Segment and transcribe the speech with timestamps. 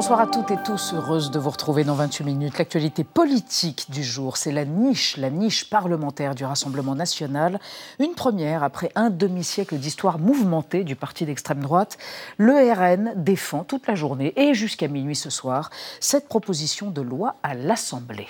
[0.00, 2.56] Bonsoir à toutes et tous, heureuse de vous retrouver dans 28 minutes.
[2.56, 7.60] L'actualité politique du jour, c'est la niche, la niche parlementaire du Rassemblement national.
[7.98, 11.98] Une première après un demi-siècle d'histoire mouvementée du parti d'extrême droite.
[12.38, 15.68] Le RN défend toute la journée et jusqu'à minuit ce soir
[16.00, 18.28] cette proposition de loi à l'Assemblée.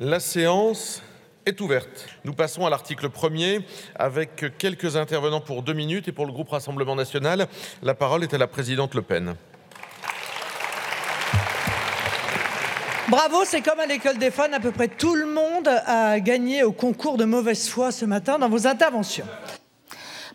[0.00, 1.02] La séance
[1.44, 2.06] est ouverte.
[2.24, 3.62] Nous passons à l'article 1er
[3.96, 7.48] avec quelques intervenants pour deux minutes et pour le groupe Rassemblement national,
[7.82, 9.36] la parole est à la présidente Le Pen.
[13.08, 16.64] Bravo, c'est comme à l'école des fans, à peu près tout le monde a gagné
[16.64, 19.26] au concours de mauvaise foi ce matin dans vos interventions.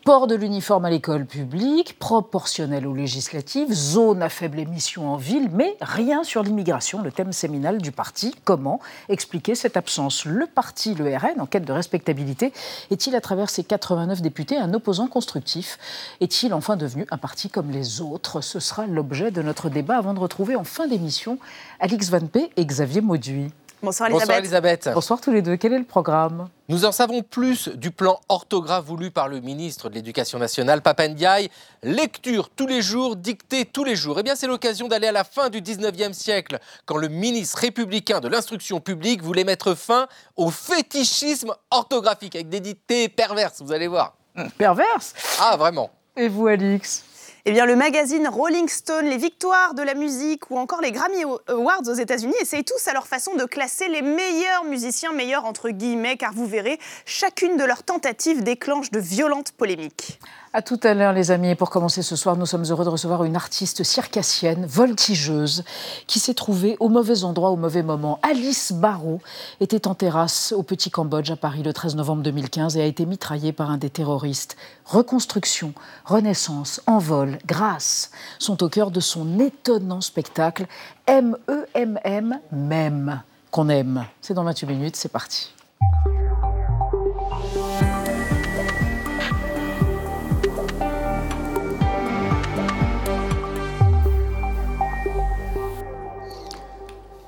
[0.04, 5.48] Port de l'uniforme à l'école publique, proportionnel aux législatives, zone à faible émission en ville,
[5.54, 8.34] mais rien sur l'immigration, le thème séminal du parti.
[8.44, 10.26] Comment expliquer cette absence?
[10.26, 12.52] Le parti, le RN, en quête de respectabilité,
[12.90, 15.78] est-il à travers ses 89 députés un opposant constructif?
[16.20, 18.42] Est-il enfin devenu un parti comme les autres?
[18.42, 21.38] Ce sera l'objet de notre débat avant de retrouver en fin d'émission
[21.80, 23.52] Alix Van P et Xavier Mauduit.
[23.84, 24.28] Bonsoir Elisabeth.
[24.28, 24.90] Bonsoir Elisabeth.
[24.94, 25.58] Bonsoir tous les deux.
[25.58, 29.90] Quel est le programme Nous en savons plus du plan orthographe voulu par le ministre
[29.90, 31.50] de l'Éducation nationale, Papendiaï.
[31.82, 34.20] Lecture tous les jours, dictée tous les jours.
[34.20, 38.20] Eh bien, c'est l'occasion d'aller à la fin du 19e siècle, quand le ministre républicain
[38.20, 43.88] de l'instruction publique voulait mettre fin au fétichisme orthographique, avec des dictées perverses, vous allez
[43.88, 44.14] voir.
[44.59, 45.90] Perverses Ah, vraiment.
[46.16, 47.04] Et vous, Alix
[47.45, 51.23] eh bien, le magazine Rolling Stone, les victoires de la musique ou encore les Grammy
[51.47, 55.72] Awards aux États-Unis essayent tous à leur façon de classer les meilleurs musiciens, meilleurs entre
[55.72, 60.19] guillemets, car vous verrez, chacune de leurs tentatives déclenche de violentes polémiques.
[60.53, 61.55] À tout à l'heure, les amis.
[61.55, 65.63] pour commencer ce soir, nous sommes heureux de recevoir une artiste circassienne, voltigeuse,
[66.07, 68.19] qui s'est trouvée au mauvais endroit au mauvais moment.
[68.21, 69.22] Alice Barrault
[69.61, 73.05] était en terrasse au Petit Cambodge à Paris le 13 novembre 2015 et a été
[73.05, 74.57] mitraillée par un des terroristes.
[74.83, 80.66] Reconstruction, renaissance, envol, grâce sont au cœur de son étonnant spectacle
[81.07, 84.06] M-E-M-M, même, qu'on aime.
[84.19, 85.53] C'est dans 28 minutes, c'est parti.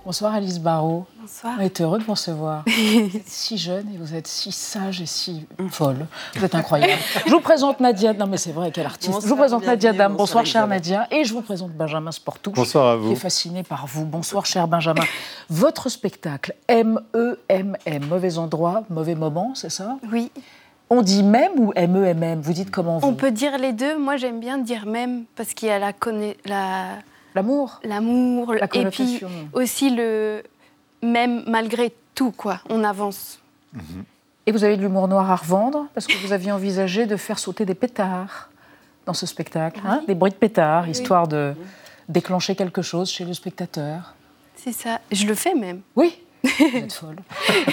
[0.06, 1.06] Bonsoir Alice Barrault.
[1.22, 1.56] Bonsoir.
[1.58, 2.66] On est heureux de vous recevoir.
[2.68, 6.08] vous êtes si jeune et vous êtes si sage et si folle.
[6.36, 7.02] Vous êtes incroyable.
[7.26, 8.12] je vous présente Nadia.
[8.12, 9.12] Non mais c'est vrai, quel artiste.
[9.14, 10.12] Bonsoir, je vous présente Nadia Dame.
[10.12, 11.08] Bonsoir, bonsoir chère Nadia.
[11.10, 12.54] Et je vous présente Benjamin Sportouche.
[12.54, 13.08] Bonsoir à vous.
[13.08, 14.04] Qui est fasciné par vous.
[14.04, 15.06] Bonsoir cher Benjamin.
[15.50, 18.06] Votre spectacle M-E-M-M.
[18.10, 19.98] Mauvais endroit, mauvais moment, c'est ça?
[20.12, 20.32] Oui.
[20.90, 23.08] On dit même ou M-E-M-M Vous dites comment vous?
[23.08, 23.98] On peut dire les deux.
[23.98, 25.94] Moi j'aime bien dire même parce qu'il y a la,
[26.44, 26.88] la...
[27.36, 28.54] L'amour L'amour.
[28.54, 29.22] La et puis
[29.54, 30.44] aussi le
[31.02, 32.60] même malgré tout, quoi.
[32.70, 33.40] On avance.
[34.46, 37.40] Et vous avez de l'humour noir à revendre parce que vous aviez envisagé de faire
[37.40, 38.50] sauter des pétards
[39.06, 41.54] dans ce spectacle, hein des bruits de pétards, histoire de
[42.08, 44.16] déclencher quelque chose chez le spectateur.
[44.56, 45.00] C'est ça.
[45.12, 45.82] Je le fais même.
[45.96, 47.18] Oui, vous êtes folle.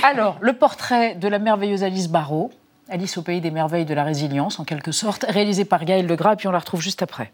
[0.02, 2.50] Alors, le portrait de la merveilleuse Alice Barrault,
[2.88, 6.32] Alice au pays des merveilles de la résilience, en quelque sorte, réalisé par Gaël Legras,
[6.32, 7.32] et puis on la retrouve juste après.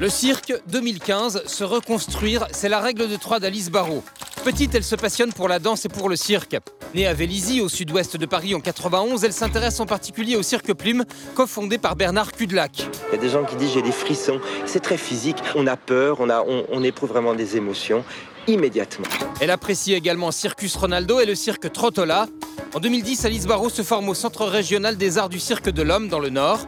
[0.00, 4.04] Le cirque 2015, se reconstruire, c'est la règle de trois d'Alice Barrault.
[4.44, 6.56] Petite, elle se passionne pour la danse et pour le cirque.
[6.94, 10.72] Née à Vélizy, au sud-ouest de Paris en 91, elle s'intéresse en particulier au cirque
[10.72, 11.04] Plume,
[11.34, 12.86] cofondé par Bernard Cudelac.
[13.10, 14.40] Il y a des gens qui disent j'ai des frissons.
[14.66, 15.38] C'est très physique.
[15.56, 18.04] On a peur, on, a, on, on éprouve vraiment des émotions
[18.46, 19.06] immédiatement.
[19.40, 22.28] Elle apprécie également Circus Ronaldo et le cirque Trottola.
[22.72, 26.08] En 2010, Alice Barrault se forme au Centre régional des arts du cirque de l'homme
[26.08, 26.60] dans le Nord.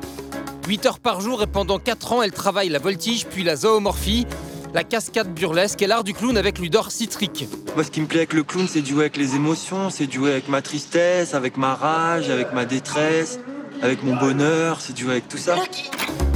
[0.71, 4.25] 8 heures par jour et pendant 4 ans, elle travaille la voltige puis la zoomorphie,
[4.73, 7.49] la cascade burlesque et l'art du clown avec Ludor Citric.
[7.75, 10.31] Moi, ce qui me plaît avec le clown, c'est jouer avec les émotions, c'est jouer
[10.31, 13.41] avec ma tristesse, avec ma rage, avec ma détresse,
[13.83, 15.57] avec mon bonheur, c'est jouer avec tout ça.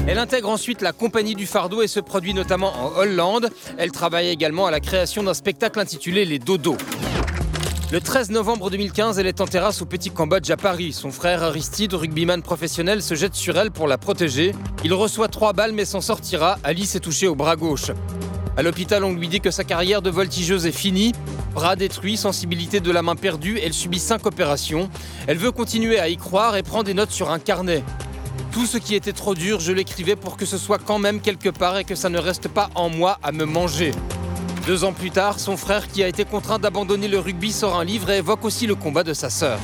[0.08, 3.50] Elle intègre ensuite la Compagnie du Fardeau et se produit notamment en Hollande.
[3.78, 6.76] Elle travaille également à la création d'un spectacle intitulé Les Dodos.
[7.94, 10.92] Le 13 novembre 2015, elle est en terrasse au Petit Cambodge à Paris.
[10.92, 14.50] Son frère Aristide, rugbyman professionnel, se jette sur elle pour la protéger.
[14.82, 16.58] Il reçoit trois balles mais s'en sortira.
[16.64, 17.92] Alice est touchée au bras gauche.
[18.56, 21.12] À l'hôpital, on lui dit que sa carrière de voltigeuse est finie.
[21.54, 24.90] Bras détruit, sensibilité de la main perdue, elle subit cinq opérations.
[25.28, 27.84] Elle veut continuer à y croire et prend des notes sur un carnet.
[28.50, 31.48] Tout ce qui était trop dur, je l'écrivais pour que ce soit quand même quelque
[31.48, 33.92] part et que ça ne reste pas en moi à me manger.
[34.66, 37.84] Deux ans plus tard, son frère, qui a été contraint d'abandonner le rugby, sort un
[37.84, 39.58] livre et évoque aussi le combat de sa sœur.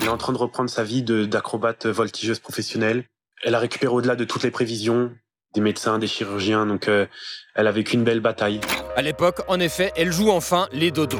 [0.00, 3.04] Elle est en train de reprendre sa vie d'acrobate voltigeuse professionnelle.
[3.44, 5.12] Elle a récupéré au-delà de toutes les prévisions,
[5.54, 7.06] des médecins, des chirurgiens, donc euh,
[7.54, 8.60] elle a vécu une belle bataille.
[8.96, 11.18] À l'époque, en effet, elle joue enfin les dodos.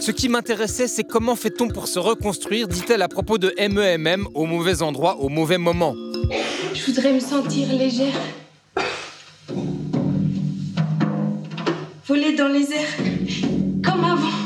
[0.00, 4.46] Ce qui m'intéressait, c'est comment fait-on pour se reconstruire, dit-elle à propos de MEMM, au
[4.46, 5.94] mauvais endroit, au mauvais moment.
[6.72, 8.14] Je voudrais me sentir légère.
[12.06, 12.96] Voler dans les airs,
[13.84, 14.36] comme avant.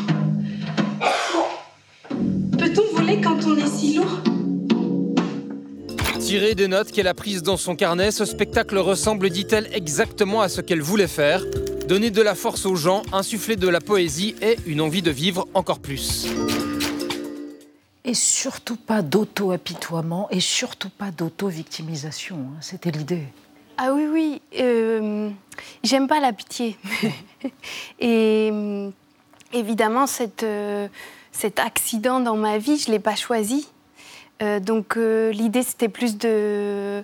[2.58, 4.20] Peut-on voler quand on est si lourd?
[6.20, 10.48] Tirer des notes qu'elle a prises dans son carnet, ce spectacle ressemble, dit-elle, exactement à
[10.48, 11.44] ce qu'elle voulait faire.
[11.88, 15.48] Donner de la force aux gens, insuffler de la poésie et une envie de vivre
[15.54, 16.28] encore plus.
[18.04, 22.36] Et surtout pas d'auto-apitoiement et surtout pas d'auto-victimisation.
[22.36, 22.58] hein.
[22.60, 23.24] C'était l'idée.
[23.76, 24.42] Ah oui, oui.
[24.60, 25.30] euh,
[25.82, 26.76] J'aime pas la pitié.
[28.00, 28.90] Et euh,
[29.52, 30.88] évidemment, cette, euh,
[31.32, 33.68] cet accident dans ma vie, je l'ai pas choisi.
[34.42, 37.02] Euh, donc euh, l'idée, c'était plus de,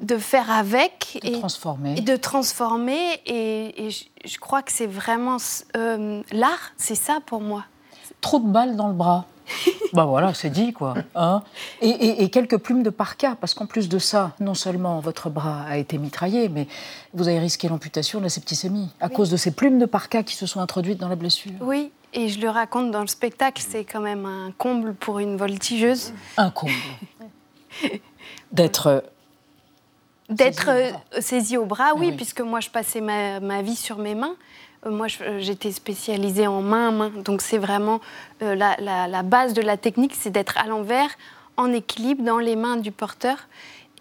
[0.00, 1.18] de faire avec.
[1.22, 1.94] De et, transformer.
[1.96, 3.20] et de transformer.
[3.26, 5.36] Et, et je, je crois que c'est vraiment...
[5.76, 7.64] euh, L'art, c'est ça pour moi.
[8.20, 9.26] Trop de balles dans le bras.
[9.92, 10.94] bah voilà, c'est dit quoi.
[11.14, 11.42] hein.
[11.80, 15.28] et, et- et quelques plumes de parka, parce qu'en plus de ça, non seulement votre
[15.30, 16.66] bras a été mitraillé, mais
[17.12, 20.34] vous avez risqué l'amputation de la septicémie à cause de ces plumes de parka qui
[20.34, 21.52] se sont introduites dans la blessure.
[21.60, 25.36] Oui, et je le raconte dans le spectacle, c'est quand même un comble pour une
[25.36, 26.12] voltigeuse.
[26.36, 26.72] Un comble.
[28.52, 29.00] D'être euh,
[30.30, 32.16] D'être Saisie au euh, saisie au bras, oui, oui.
[32.16, 34.36] puisque moi je passais ma, ma vie sur mes mains.
[34.86, 38.00] Euh, moi euh, j'étais spécialisée en main à main, donc c'est vraiment
[38.42, 41.08] euh, la, la- la base de la technique, c'est d'être à l'envers,
[41.56, 43.48] en équilibre, dans les mains du porteur.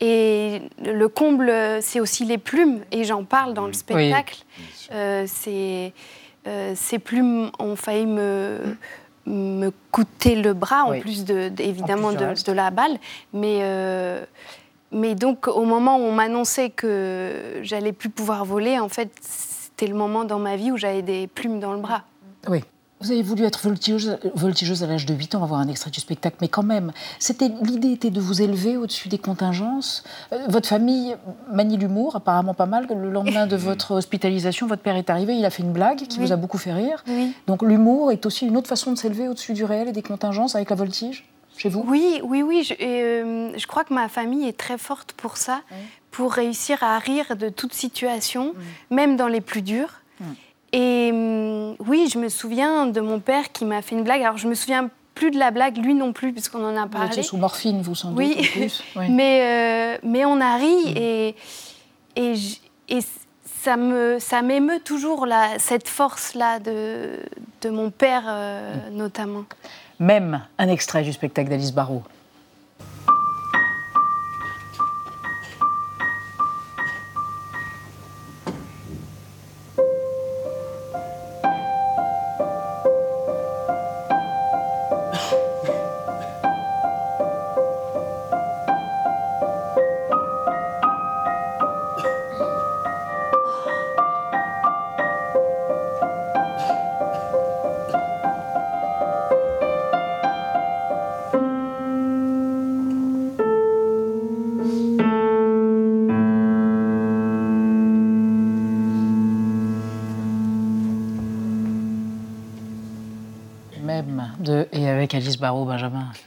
[0.02, 4.44] Et le comble, c'est aussi les plumes, et j'en parle dans le spectacle.
[4.92, 5.94] Euh, c'est,
[6.48, 8.58] euh, ces plumes ont failli me,
[9.26, 12.98] me coûter le bras, en plus de, de- évidemment En plus du de, la balle.
[13.34, 14.26] Mais, euh,
[14.92, 19.12] mais donc, au moment où on m'annonçait que j'allais plus pouvoir voler, en fait,
[19.76, 22.04] c'était le moment dans ma vie où j'avais des plumes dans le bras.
[22.48, 22.64] Oui.
[23.02, 25.68] Vous avez voulu être voltigeuse, voltigeuse à l'âge de 8 ans, on va voir un
[25.68, 30.04] extrait du spectacle, mais quand même, c'était l'idée était de vous élever au-dessus des contingences.
[30.32, 31.18] Euh, votre famille
[31.52, 32.88] manie l'humour, apparemment pas mal.
[32.88, 36.20] Le lendemain de votre hospitalisation, votre père est arrivé, il a fait une blague qui
[36.20, 36.28] Oui.
[36.28, 37.04] vous a beaucoup fait rire.
[37.08, 37.34] Oui.
[37.48, 40.56] Donc l'humour est aussi une autre façon de s'élever au-dessus du réel et des contingences
[40.56, 41.26] avec la voltige,
[41.58, 41.84] chez vous?
[41.86, 42.64] Oui, oui, oui.
[42.64, 45.60] Je, euh, je crois que ma famille est très forte pour ça,
[46.14, 48.54] pour réussir à rire de toute situation,
[48.90, 50.00] même dans les plus dures.
[50.72, 54.22] Et hum, oui, je me souviens de mon père qui m'a fait une blague.
[54.22, 56.90] Alors, je me souviens plus de la blague, lui non plus, puisqu'on en a Vous
[56.90, 57.08] parlé.
[57.10, 58.84] étiez sous morphine, vous, sans Oui, doute, plus.
[58.96, 59.10] Oui.
[59.10, 61.36] mais, euh, mais on a ri et,
[62.16, 62.34] et,
[62.90, 63.00] et
[63.62, 67.20] ça me ça m'émeut toujours là, cette force-là de,
[67.62, 69.44] de mon père, euh, notamment.
[70.00, 72.04] Même un extrait du spectacle d'Alice Barrault.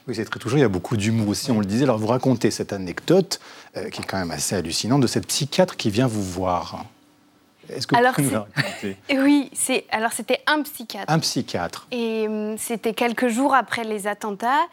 [0.07, 0.57] Oui, c'est très touchant.
[0.57, 1.85] Il y a beaucoup d'humour aussi, on le disait.
[1.85, 3.41] Alors, vous racontez cette anecdote,
[3.77, 6.85] euh, qui est quand même assez hallucinante, de cette psychiatre qui vient vous voir.
[7.69, 8.97] Est-ce que vous Alors, pouvez nous raconter?
[9.11, 9.51] Oui,
[9.91, 11.13] alors c'était un psychiatre.
[11.13, 11.87] Un psychiatre.
[11.91, 14.67] Et hum, c'était quelques jours après les attentats.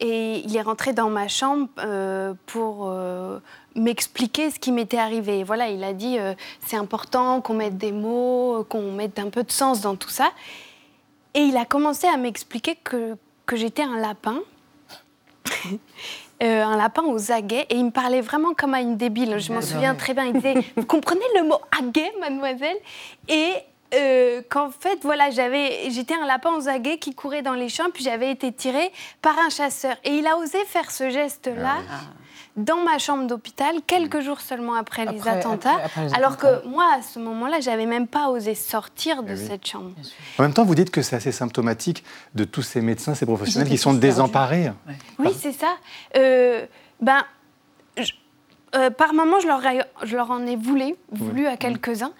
[0.00, 3.38] Et il est rentré dans ma chambre euh, pour euh,
[3.74, 5.44] m'expliquer ce qui m'était arrivé.
[5.44, 6.34] Voilà, il a dit euh,
[6.66, 10.30] c'est important qu'on mette des mots, qu'on mette un peu de sens dans tout ça.
[11.34, 14.40] Et il a commencé à m'expliquer que, que j'étais un lapin.
[16.42, 19.38] Euh, un lapin aux aguets et il me parlait vraiment comme à une débile.
[19.40, 20.24] Je m'en souviens très bien.
[20.24, 22.78] Il disait Vous comprenez le mot aguet, mademoiselle?
[23.28, 23.52] Et
[23.92, 27.90] euh, qu'en fait, voilà, j'avais, j'étais un lapin aux aguets qui courait dans les champs,
[27.92, 28.90] puis j'avais été tirée
[29.20, 29.96] par un chasseur.
[30.02, 31.76] Et il a osé faire ce geste-là
[32.56, 35.70] dans ma chambre d'hôpital, quelques jours seulement après, les attentats.
[35.70, 36.60] après- après les alors attentats.
[36.62, 39.46] que moi, à ce moment-là, j'avais même pas osé sortir de Eh oui.
[39.46, 39.90] cette chambre.
[40.38, 42.04] En même temps, vous dites que c'est assez symptomatique
[42.34, 44.72] de tous ces médecins, ces professionnels qui sont désemparés.
[45.18, 45.76] Oui, c'est ça.
[46.16, 46.66] Euh,
[47.00, 47.22] ben,
[47.96, 48.12] je-
[48.74, 52.12] euh, par moment, je leur, ai- je leur en ai voulu, voulu à quelques-uns.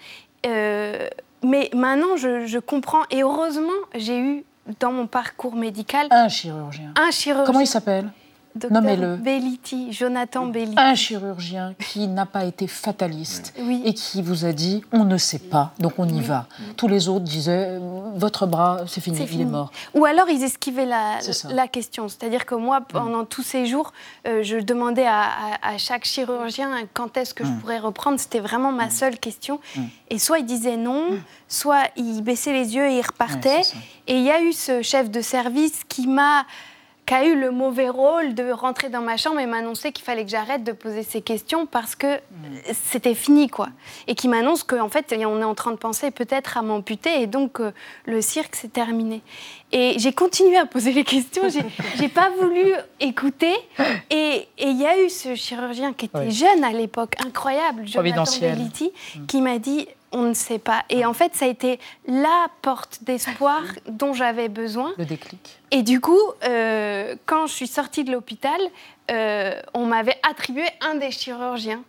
[0.46, 1.08] Euh,
[1.42, 3.02] mais maintenant, je, je comprends.
[3.10, 4.44] Et heureusement, j'ai eu
[4.78, 6.92] dans mon parcours médical Un chirurgien.
[6.96, 7.46] un chirurgien.
[7.46, 8.10] Comment il s'appelle?
[8.56, 9.16] Docteur Nommez-le.
[9.16, 10.74] Belliti, Jonathan Belliti.
[10.76, 13.80] Un chirurgien qui n'a pas été fataliste Oui.
[13.84, 16.46] et qui vous a dit on ne sait pas, donc on y va.
[16.76, 17.78] Tous les autres disaient
[18.16, 19.42] votre bras, c'est fini, il fini.
[19.42, 19.70] est mort.
[19.94, 21.18] Ou alors ils esquivaient la,
[21.68, 22.08] question.
[22.08, 23.92] C'est-à-dire que moi, pendant tous ces jours,
[24.26, 27.58] euh, je demandais à, à- à chaque chirurgien quand est-ce que je Mm.
[27.60, 28.18] pourrais reprendre.
[28.18, 29.60] C'était vraiment ma seule question.
[29.76, 29.80] Mm.
[30.10, 33.48] Et soit il disait non, soit il baissait les yeux et il repartait.
[33.58, 33.78] Ouais, c'est ça.
[34.08, 36.44] et il y a eu ce chef de service qui m'a
[37.06, 40.24] qui a eu le mauvais rôle de rentrer dans ma chambre et m'annoncer qu'il fallait
[40.24, 42.56] que j'arrête de poser ces questions parce que Mm.
[42.72, 43.68] c'était fini, quoi.
[44.06, 47.26] Et qui m'annonce qu'en fait, on est en train de penser peut-être à m'amputer et
[47.26, 47.72] donc euh,
[48.06, 49.22] le cirque, c'est terminé.
[49.72, 51.42] Et j'ai continué à poser les questions,
[51.96, 53.54] j'ai pas voulu écouter.
[54.10, 58.24] Et il y a eu ce chirurgien qui était jeune à l'époque, incroyable, Jonathan.
[58.40, 58.92] Belliti,
[59.26, 60.84] qui m'a dit on ne sait pas.
[60.90, 64.92] Et en fait, ça a été la porte d'espoir dont j'avais besoin.
[64.98, 65.60] Le déclic.
[65.70, 68.60] Et du coup, euh, quand je suis sortie de l'hôpital,
[69.10, 71.82] euh, on m'avait attribué un des chirurgiens.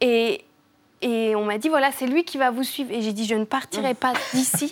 [0.00, 0.44] Et,
[1.02, 2.90] et on m'a dit, voilà, c'est lui qui va vous suivre.
[2.92, 4.70] Et j'ai dit, je ne partirai pas d'ici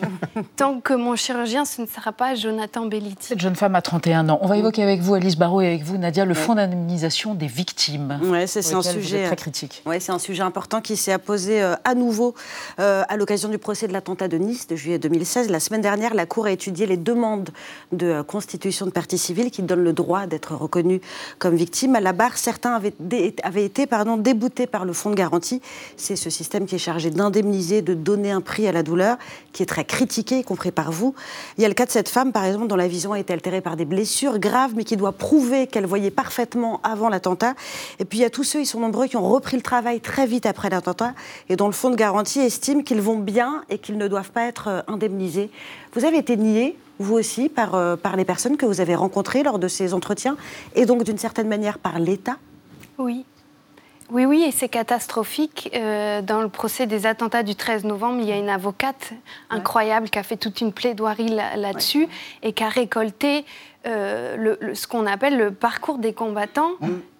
[0.56, 3.28] tant que mon chirurgien, ce ne sera pas Jonathan Belliti.
[3.28, 4.38] Cette jeune femme a 31 ans.
[4.42, 7.46] On va évoquer avec vous, Alice Barrault, et avec vous, Nadia, le fonds d'indemnisation des
[7.46, 8.20] victimes.
[8.24, 9.82] Ouais, c'est un sujet êtes très critique.
[9.86, 12.34] Ouais, c'est un sujet important qui s'est apposé euh, à nouveau
[12.78, 15.48] euh, à l'occasion du procès de l'attentat de Nice de juillet 2016.
[15.50, 17.48] La semaine dernière, la Cour a étudié les demandes
[17.92, 21.00] de euh, constitution de partie civile qui donnent le droit d'être reconnu
[21.38, 21.96] comme victime.
[21.96, 25.62] À la barre, certains avaient, dé- avaient été pardon, déboutés par le fonds de garantie.
[25.96, 29.16] C'est ce système qui est chargé d'indemniser, de donner un prix à la douleur,
[29.52, 31.14] qui est très critiqué, y compris par vous.
[31.56, 33.32] Il y a le cas de cette femme, par exemple, dont la vision a été
[33.32, 37.54] altérée par des blessures graves, mais qui doit prouver qu'elle voyait parfaitement avant l'attentat.
[37.98, 40.00] Et puis il y a tous ceux, ils sont nombreux, qui ont repris le travail
[40.00, 41.14] très vite après l'attentat
[41.48, 44.44] et dont le fonds de garantie estime qu'ils vont bien et qu'ils ne doivent pas
[44.44, 45.50] être euh, indemnisés.
[45.94, 49.42] Vous avez été nié, vous aussi, par, euh, par les personnes que vous avez rencontrées
[49.42, 50.36] lors de ces entretiens
[50.74, 52.36] et donc d'une certaine manière par l'État?
[52.98, 53.24] Oui.
[54.10, 55.70] Oui, oui, et c'est catastrophique.
[55.74, 59.10] Euh, dans le procès des attentats du 13 novembre, il y a une avocate
[59.50, 62.08] incroyable qui a fait toute une plaidoirie là- là-dessus
[62.42, 63.44] et qui a récolté
[63.86, 66.72] euh, le- le- ce qu'on appelle le parcours des combattants,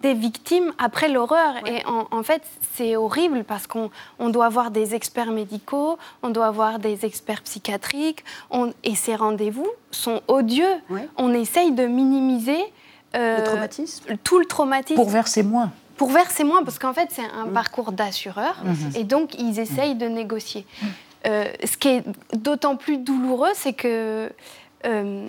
[0.03, 1.55] des victimes après l'horreur.
[1.67, 2.43] Et en, en fait,
[2.75, 7.43] c'est horrible parce qu'on on doit avoir des experts médicaux, on doit avoir des experts
[7.43, 10.75] psychiatriques, on- et ces rendez-vous sont odieux.
[11.17, 12.59] On essaye de minimiser
[13.15, 15.71] euh, Le traumatisme tout le traumatisme Pour verser moins.
[15.99, 18.93] Pour verser moins, parce qu'en fait, c'est un parcours d'assureur, Mhm.
[18.97, 20.65] et donc ils essayent de négocier.
[21.27, 24.31] Euh, ce qui est d'autant plus douloureux, c'est que
[24.87, 25.27] euh,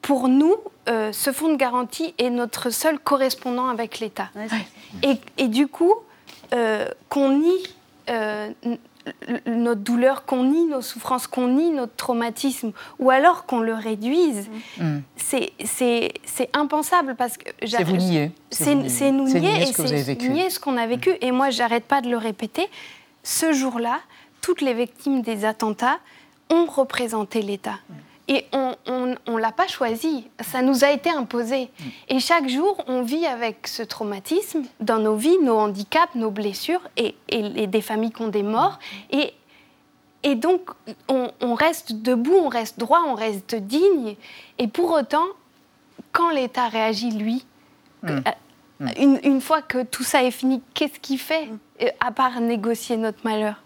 [0.00, 0.54] pour nous,
[0.88, 4.28] euh, ce fonds de garantie est notre seul correspondant avec l'État.
[5.02, 5.94] Et, et du coup,
[7.08, 7.62] qu'on nie
[9.46, 14.48] notre douleur, qu'on nie nos souffrances, qu'on nie notre traumatisme, ou alors qu'on le réduise,
[14.78, 14.98] Mm.
[15.16, 18.30] c'est- c'est impensable parce que C'est vous nier.
[18.50, 21.10] C'est nous nier nier et c'est nier ce qu'on a vécu.
[21.20, 22.68] Et moi, j'arrête pas de le répéter.
[23.22, 23.98] Ce jour-là,
[24.40, 25.98] toutes les victimes des attentats
[26.50, 27.78] ont représenté l'État.
[28.34, 28.74] Et on
[29.28, 31.68] ne l'a pas choisi, ça nous a été imposé.
[32.08, 36.80] Et chaque jour, on vit avec ce traumatisme dans nos vies, nos handicaps, nos blessures,
[36.96, 38.78] et, et- et des familles qui ont des morts.
[39.10, 39.34] Et,
[40.22, 40.70] et donc,
[41.08, 44.16] on, on reste debout, on reste droit, on reste digne.
[44.58, 45.26] Et pour autant,
[46.12, 47.44] quand l'État réagit, lui,
[48.04, 48.08] Mm.
[48.08, 51.48] euh, une, une fois que tout ça est fini, qu'est-ce qu'il fait
[51.82, 53.62] euh, à part négocier notre malheur?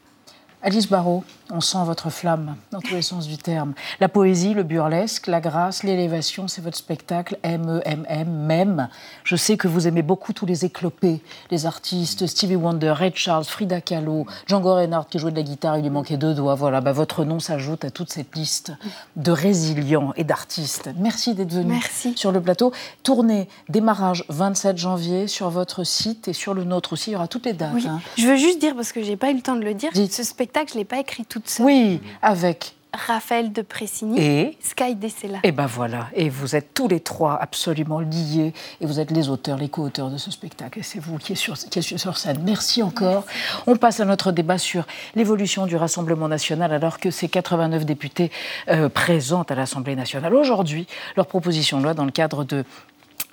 [0.62, 3.74] Alice Barrault, on sent votre flamme dans tous les sens du terme.
[4.00, 8.88] La poésie, le burlesque, la grâce, l'élévation, c'est votre spectacle M-E-M-M, même.
[9.22, 11.20] Je sais que vous aimez beaucoup tous les éclopés,
[11.52, 15.78] les artistes, Stevie Wonder, Ray Charles, Frida Kahlo, Django Reinhardt qui jouait de la guitare,
[15.78, 16.56] il lui manquait deux doigts.
[16.56, 18.72] Voilà, bah, votre nom s'ajoute à toute cette liste
[19.14, 20.90] de résilients et d'artistes.
[20.98, 21.80] Merci d'être venu
[22.16, 22.72] sur le plateau.
[23.04, 27.10] Tournée, démarrage 27 janvier sur votre site et sur le nôtre aussi.
[27.10, 27.74] Il y aura toutes les dates.
[27.74, 27.86] Oui.
[27.86, 28.00] hein.
[28.18, 30.22] Je veux juste dire, parce que j'ai pas eu le temps de le dire, ce
[30.24, 31.66] spectacle, je l'ai pas écrit toute seule.
[31.66, 35.38] Oui, avec Raphaël de Pressigny, Et Sky Dessela.
[35.42, 39.28] Et ben voilà, et vous êtes tous les trois absolument liés, et vous êtes les
[39.28, 42.16] auteurs, les co-auteurs de ce spectacle, et c'est vous qui êtes, sur, qui êtes sur
[42.16, 42.40] scène.
[42.44, 43.24] Merci encore.
[43.66, 48.30] On passe à notre débat sur l'évolution du Rassemblement national, alors que ces 89 députés
[48.68, 50.86] euh, présents à l'Assemblée nationale aujourd'hui,
[51.16, 52.64] leur proposition de loi dans le cadre de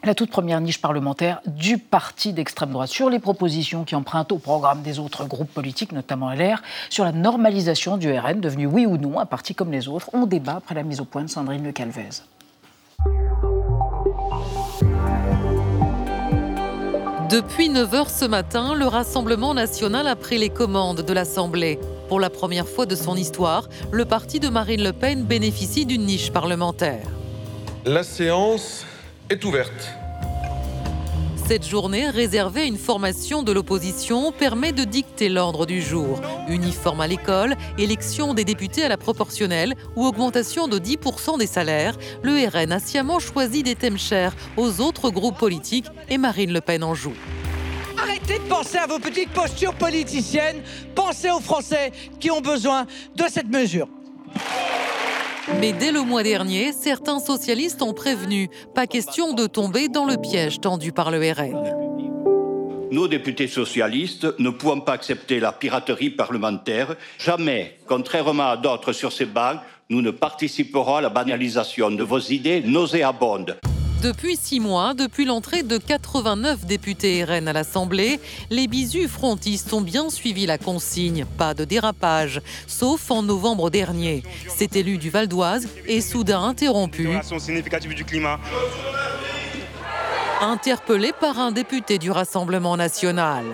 [0.03, 4.37] la toute première niche parlementaire du parti d'extrême droite sur les propositions qui empruntent au
[4.37, 8.97] programme des autres groupes politiques, notamment LR, sur la normalisation du RN, devenu oui ou
[8.97, 10.09] non un parti comme les autres.
[10.13, 12.09] On débat après la mise au point de Sandrine Le Calvez.
[17.29, 21.79] Depuis 9h ce matin, le Rassemblement national a pris les commandes de l'Assemblée.
[22.09, 26.05] Pour la première fois de son histoire, le parti de Marine Le Pen bénéficie d'une
[26.05, 27.07] niche parlementaire.
[27.85, 28.85] La séance
[29.33, 29.89] est ouverte.
[31.47, 36.21] Cette journée réservée à une formation de l'opposition permet de dicter l'ordre du jour.
[36.47, 41.97] Uniforme à l'école, élection des députés à la proportionnelle ou augmentation de 10% des salaires,
[42.21, 46.61] le RN a sciemment choisi des thèmes chers aux autres groupes politiques et Marine Le
[46.61, 47.15] Pen en joue.
[48.01, 50.61] Arrêtez de penser à vos petites postures politiciennes,
[50.95, 52.85] pensez aux Français qui ont besoin
[53.15, 53.89] de cette mesure.
[55.59, 60.17] Mais dès le mois dernier, certains socialistes ont prévenu, pas question de tomber dans le
[60.17, 61.83] piège tendu par le RN.
[62.91, 66.95] Nos députés socialistes ne pouvons pas accepter la piraterie parlementaire.
[67.17, 69.59] Jamais, contrairement à d'autres sur ces bancs,
[69.89, 73.57] nous ne participerons à la banalisation de vos idées nauséabondes.
[74.03, 78.19] Depuis six mois, depuis l'entrée de 89 députés RN à l'Assemblée,
[78.49, 81.23] les bisus frontistes ont bien suivi la consigne.
[81.37, 84.23] Pas de dérapage, sauf en novembre dernier.
[84.49, 87.07] Cet élu du Val d'Oise est soudain interrompu.
[87.39, 88.41] significative du climat.
[90.41, 93.45] Interpellé par un député du Rassemblement national.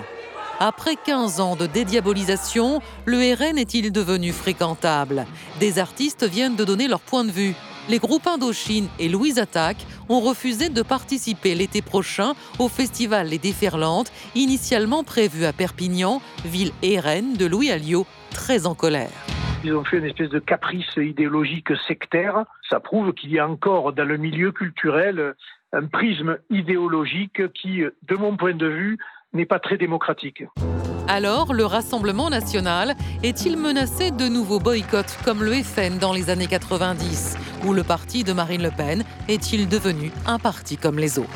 [0.60, 5.28] Après 15 ans de dédiabolisation, le RN est-il devenu fréquentable?
[5.60, 7.54] Des artistes viennent de donner leur point de vue
[7.88, 13.38] les groupes Indochine et Louise Attaque ont refusé de participer l'été prochain au festival Les
[13.38, 19.12] Déferlantes, initialement prévu à Perpignan, ville reine de Louis Alliot, très en colère.
[19.64, 22.46] Ils ont fait une espèce de caprice idéologique sectaire.
[22.70, 25.36] Ça prouve qu'il y a encore dans le milieu culturel
[25.74, 28.98] un prisme idéologique qui, de mon point de vue,
[29.34, 30.44] n'est pas très démocratique.
[31.12, 36.46] Alors, le Rassemblement national est-il menacé de nouveaux boycotts comme le FN dans les années
[36.46, 37.36] 90
[37.66, 41.32] Ou le parti de Marine Le Pen est-il devenu un parti comme les autres?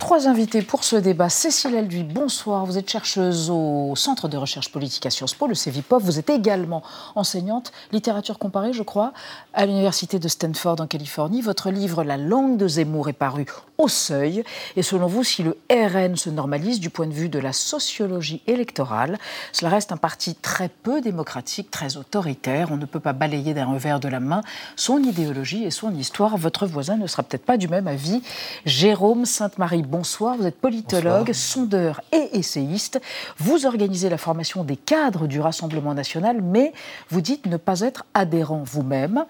[0.00, 1.28] Trois invités pour ce débat.
[1.28, 2.66] Cécile Elduy, bonsoir.
[2.66, 6.02] Vous êtes chercheuse au Centre de recherche politique à Sciences Po, le CEVIPOF.
[6.02, 6.82] Vous êtes également
[7.14, 9.12] enseignante, littérature comparée, je crois,
[9.54, 11.42] à l'Université de Stanford en Californie.
[11.42, 13.46] Votre livre La langue de Zemmour est paru
[13.78, 14.44] au seuil.
[14.76, 18.42] Et selon vous, si le RN se normalise du point de vue de la sociologie
[18.46, 19.18] électorale,
[19.52, 22.68] cela reste un parti très peu démocratique, très autoritaire.
[22.70, 24.42] On ne peut pas balayer d'un revers de la main
[24.76, 26.36] son idéologie et son histoire.
[26.36, 28.22] Votre voisin ne sera peut-être pas du même avis.
[28.64, 30.36] Jérôme Sainte-Marie bonsoir.
[30.36, 33.00] Vous êtes politologue, sondeur et essayiste.
[33.38, 36.72] Vous organisez la formation des cadres du Rassemblement national, mais
[37.10, 39.24] vous dites ne pas être adhérent vous-même.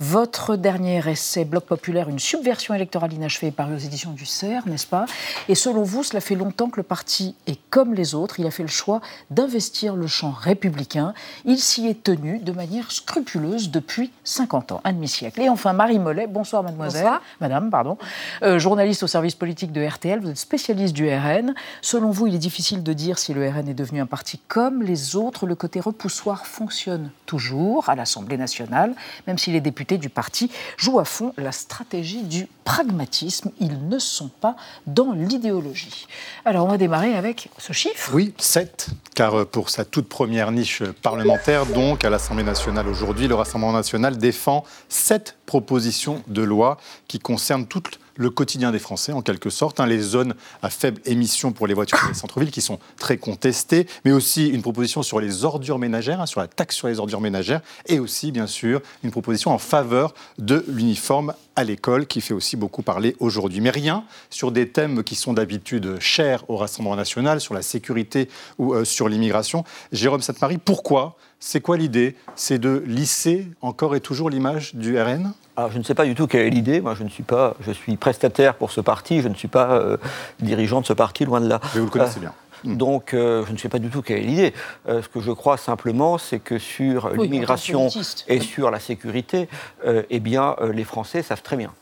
[0.00, 4.66] Votre dernier essai, Bloc populaire, une subversion électorale inachevée, est paru aux éditions du CERF,
[4.66, 5.06] n'est-ce pas?
[5.48, 8.40] Et selon vous, cela fait longtemps que le parti est comme les autres.
[8.40, 9.00] Il a fait le choix
[9.30, 11.14] d'investir le champ républicain.
[11.44, 15.40] Il s'y est tenu de manière scrupuleuse depuis 50 ans, un demi-siècle.
[15.40, 17.02] Et enfin, Marie Mollet, bonsoir mademoiselle.
[17.02, 17.22] Bonsoir.
[17.40, 17.98] Madame, pardon.
[18.42, 21.54] Euh, journaliste au service politique de RTL vous êtes spécialiste du RN.
[21.82, 24.82] Selon vous, il est difficile de dire si le RN est devenu un parti comme
[24.82, 25.46] les autres.
[25.46, 28.94] Le côté repoussoir fonctionne toujours à l'Assemblée nationale,
[29.26, 33.50] même si les députés du parti jouent à fond la stratégie du pragmatisme.
[33.58, 36.06] Ils ne sont pas dans l'idéologie.
[36.44, 38.10] Alors, on va démarrer avec ce chiffre.
[38.12, 43.28] Oui, 7, car euh, pour sa toute première niche parlementaire, donc à l'Assemblée nationale aujourd'hui,
[43.28, 46.76] le Rassemblement national défend 7 propositions de loi
[47.08, 49.80] qui concernent toutes le quotidien des Français, en quelque sorte.
[49.80, 53.86] Hein, les zones à faible émission pour les voitures des centres-villes qui sont très contestées,
[54.04, 57.20] mais aussi une proposition sur les ordures ménagères, hein, sur la taxe sur les ordures
[57.20, 62.34] ménagères, et aussi, bien sûr, une proposition en faveur de l'uniforme à l'école qui fait
[62.34, 63.60] aussi beaucoup parler aujourd'hui.
[63.60, 68.28] Mais rien sur des thèmes qui sont d'habitude chers au Rassemblement national, sur la sécurité
[68.58, 69.64] ou euh, sur l'immigration.
[69.92, 72.16] Jérôme Sainte-Marie, pourquoi C'est quoi l'idée?
[72.34, 76.14] C'est de lisser encore et toujours l'image du RN alors, je ne sais pas du
[76.14, 76.82] tout quelle est l'idée.
[76.82, 79.22] Moi, je ne suis pas, je suis prestataire pour ce parti.
[79.22, 79.96] Je ne suis pas euh,
[80.38, 81.60] dirigeant de ce parti, loin de là.
[81.74, 82.34] Mais vous le connaissez bien.
[82.64, 82.76] Hmm.
[82.76, 84.54] Donc, euh, je ne sais pas du tout quelle est l'idée.
[84.86, 87.88] Euh, ce que je crois simplement, c'est que sur l'immigration
[88.28, 89.48] et sur la sécurité,
[89.86, 91.72] eh bien, les Français savent très bien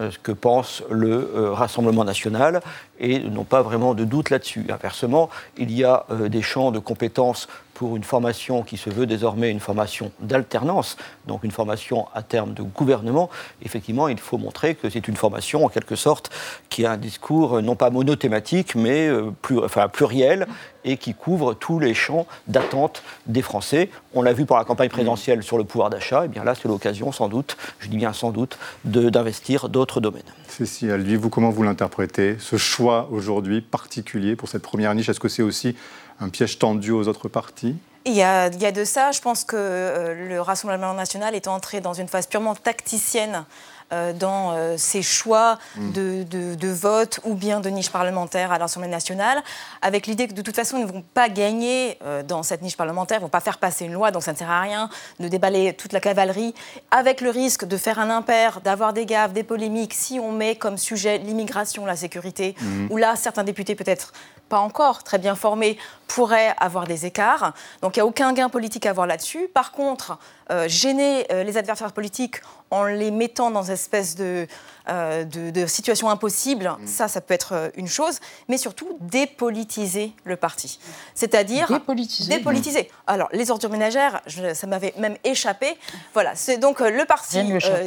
[0.00, 2.60] ce que pense le Rassemblement national
[2.98, 4.66] et n'ont pas vraiment de doute là-dessus.
[4.68, 9.50] Inversement, il y a des champs de compétences pour une formation qui se veut désormais
[9.50, 13.28] une formation d'alternance, donc une formation à terme de gouvernement,
[13.62, 16.30] effectivement, il faut montrer que c'est une formation, en quelque sorte,
[16.70, 20.46] qui a un discours euh, non pas monothématique, mais euh, plus, enfin, pluriel
[20.84, 23.88] et qui couvre tous les champs d'attente des Français.
[24.12, 26.54] On l'a vu pour la campagne présidentielle sur le pouvoir d'achat, et eh bien là,
[26.54, 30.22] c'est l'occasion, sans doute, je dis bien sans doute, d'investir d'autres domaines.
[30.46, 35.08] Cécile, vous, comment vous l'interprétez, ce choix aujourd'hui particulier pour cette première niche?
[35.08, 35.74] Est-ce que c'est aussi
[36.20, 39.12] un piège tendu aux autres partis il y, a, il y, a, de ça.
[39.12, 43.46] Je pense que euh, le Rassemblement national est entré dans une phase purement tacticienne
[43.94, 45.92] euh, dans ses choix mm.
[45.92, 49.42] de, de, vote ou bien de niche parlementaire à l'Assemblée nationale,
[49.80, 51.98] avec l'idée que de toute façon, ils ne vont pas gagner
[52.28, 54.36] dans cette niche parlementaire, ils ne vont pas faire passer une loi, donc ça ne
[54.36, 56.54] sert à rien de déballer toute la cavalerie,
[56.90, 60.56] avec le risque de faire un impair, d'avoir des gaffes, des polémiques, si on met
[60.56, 62.86] comme sujet l'immigration, la sécurité, mm.
[62.90, 64.12] où là, certains députés peut-être
[64.54, 67.54] pas encore très bien formés pourraient avoir des écarts.
[67.82, 69.48] Donc il n'y a aucun gain politique à avoir là-dessus.
[69.52, 70.16] Par contre,
[70.52, 72.36] euh, gêner euh, les adversaires politiques
[72.70, 74.46] en les mettant dans une espèce de,
[74.88, 76.86] euh, de, situation impossible, mm.
[76.86, 80.78] ça, ça peut être une chose, mais surtout dépolitiser le parti.
[81.16, 81.66] C'est-à-dire...
[81.66, 82.90] Dépolitiser Dépolitiser.
[83.08, 84.20] Alors, les ordures ménagères,
[84.54, 85.76] ça m'avait même échappé.
[86.12, 87.42] Voilà, c'est donc le parti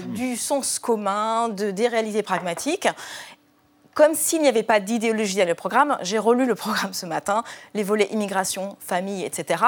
[0.08, 2.89] du sens commun, de, des réalités pragmatiques
[3.97, 5.97] comme s'il n'y avait pas d'idéologie dans le programme.
[6.03, 9.63] J'ai relu le programme ce matin, les volets immigration, famille, etc.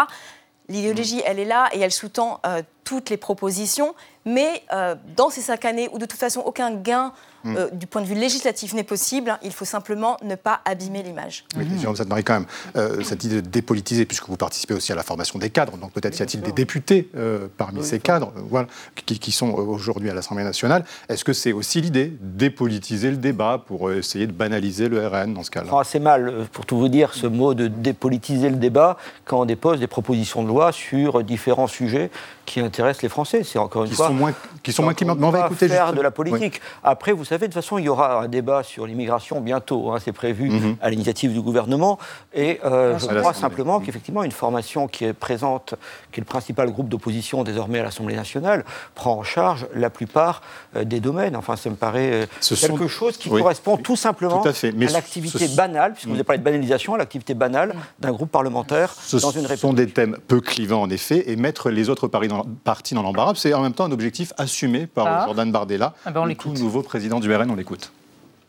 [0.68, 5.42] L'idéologie, elle est là et elle sous-tend euh, toutes les propositions, mais euh, dans ces
[5.42, 7.12] cinq années où de toute façon aucun gain
[7.43, 7.56] Mm.
[7.58, 9.38] Euh, du point de vue législatif n'est possible.
[9.43, 11.45] Il faut simplement ne pas abîmer l'image.
[11.58, 11.80] Oui, mm.
[11.80, 15.04] Jérôme Marie quand même, euh, cette idée de dépolitiser, puisque vous participez aussi à la
[15.04, 18.67] formation des cadres, donc peut-être y a-t-il des députés euh, parmi ces cadres voilà,
[19.06, 20.84] qui, sont aujourd'hui à l'Assemblée nationale.
[21.08, 25.43] Est-ce que c'est aussi l'idée dépolitiser le débat pour essayer de banaliser le RN dans
[25.43, 25.67] ce cas-là?
[25.69, 29.45] C'est assez mal, pour tout vous dire, ce mot de dépolitiser le débat quand on
[29.45, 32.10] dépose des propositions de loi sur différents sujets
[32.49, 33.43] qui intéressent les Français.
[33.43, 34.08] C'est encore une qui fois.
[34.08, 35.15] Sont moins, qui sont moins climat.
[35.19, 36.62] on va écouter faire de la politique.
[36.84, 39.92] Après, vous savez, de toute façon, il y aura un débat sur l'immigration bientôt.
[39.92, 40.78] Hein, c'est prévu mhm.
[40.82, 41.98] à l'initiative du gouvernement.
[42.34, 45.76] Et euh, je crois simplement qu'effectivement, une formation qui est présente,
[46.12, 48.65] qui est le principal groupe d'opposition désormais à l'Assemblée nationale,
[48.96, 50.42] prend en charge la plupart
[50.76, 51.36] euh, des domaines.
[51.36, 54.52] Enfin, ça me paraît euh, quelque chose qui correspond tout simplement à,
[54.92, 59.32] l'activité banale, puisque vous avez parlé de banalisation, à l'activité banale d'un groupe parlementaire dans
[59.32, 59.50] une république.
[59.50, 63.34] Ce sont des thèmes peu clivants, en effet, et mettre les autres partis dans l'embarras,
[63.36, 65.26] c'est en même temps un objectif assumé par ah.
[65.26, 67.50] Jordan Bardella, ah ben le tout nouveau président du RN.
[67.52, 67.92] On l'écoute.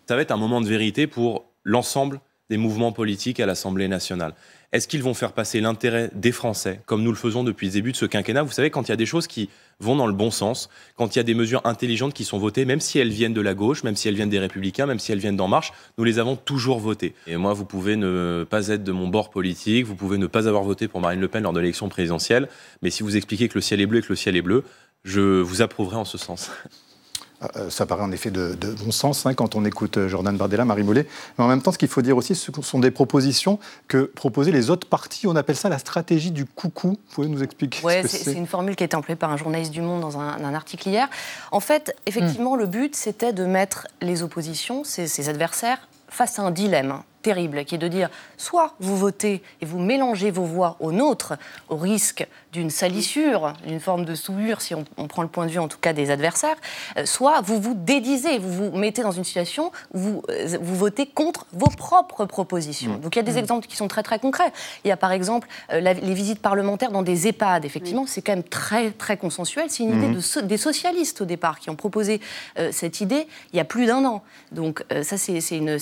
[0.08, 4.34] Ça va être un moment de vérité pour l'ensemble des mouvements politiques à l'Assemblée nationale.
[4.72, 7.92] Est-ce qu'ils vont faire passer l'intérêt des Français, comme nous le faisons depuis le début
[7.92, 8.42] de ce quinquennat?
[8.42, 9.48] Vous savez, quand il y a des choses qui
[9.80, 12.64] vont dans le bon sens, quand il y a des mesures intelligentes qui sont votées,
[12.64, 15.10] même si elles viennent de la gauche, même si elles viennent des Républicains, même si
[15.10, 17.14] elles viennent d'En Marche, nous les avons toujours votées.
[17.26, 20.46] Et moi, vous pouvez ne pas être de mon bord politique, vous pouvez ne pas
[20.46, 22.48] avoir voté pour Marine Le Pen lors de l'élection présidentielle,
[22.82, 24.62] mais si vous expliquez que le ciel est bleu et que le ciel est bleu,
[25.04, 26.50] je vous approuverai en ce sens.
[27.56, 30.64] Euh, ça paraît en effet de, bon sens hein, quand on écoute euh, Jordan Bardella,
[30.64, 31.06] Marie Mollet.
[31.38, 34.52] Mais en même temps, ce qu'il faut dire aussi, ce sont des propositions que proposaient
[34.52, 35.26] les autres partis.
[35.26, 36.90] On appelle ça la stratégie du coucou.
[36.90, 39.72] Vous pouvez nous expliquer Oui, c'est une formule qui a été employée par un journaliste
[39.72, 41.08] du Monde dans un, article hier.
[41.52, 42.60] En fait, effectivement, hmm.
[42.60, 47.74] le but, c'était de mettre les oppositions, ses adversaires, face à un dilemme terrible, qui
[47.74, 51.34] est de dire soit vous votez et vous mélangez vos voix aux nôtres,
[51.68, 55.58] au risque d'une salissure, d'une forme de souillure, si on, prend le point de vue
[55.58, 56.56] en tout cas des adversaires,
[56.96, 60.76] euh, soit vous vous dédisez, vous vous mettez dans une situation où vous, euh, vous
[60.76, 62.96] votez contre vos propres propositions.
[62.96, 63.38] Donc il y a des mmh.
[63.38, 64.52] exemples qui sont très très concrets.
[64.84, 68.32] Il y a par exemple euh, les visites parlementaires dans des EHPAD, effectivement, c'est quand
[68.32, 69.66] même très très consensuel.
[69.68, 72.20] C'est une idée de, des socialistes au départ qui ont proposé
[72.72, 74.22] cette idée il y a plus d'un an.
[74.52, 75.78] Donc ça c'est une,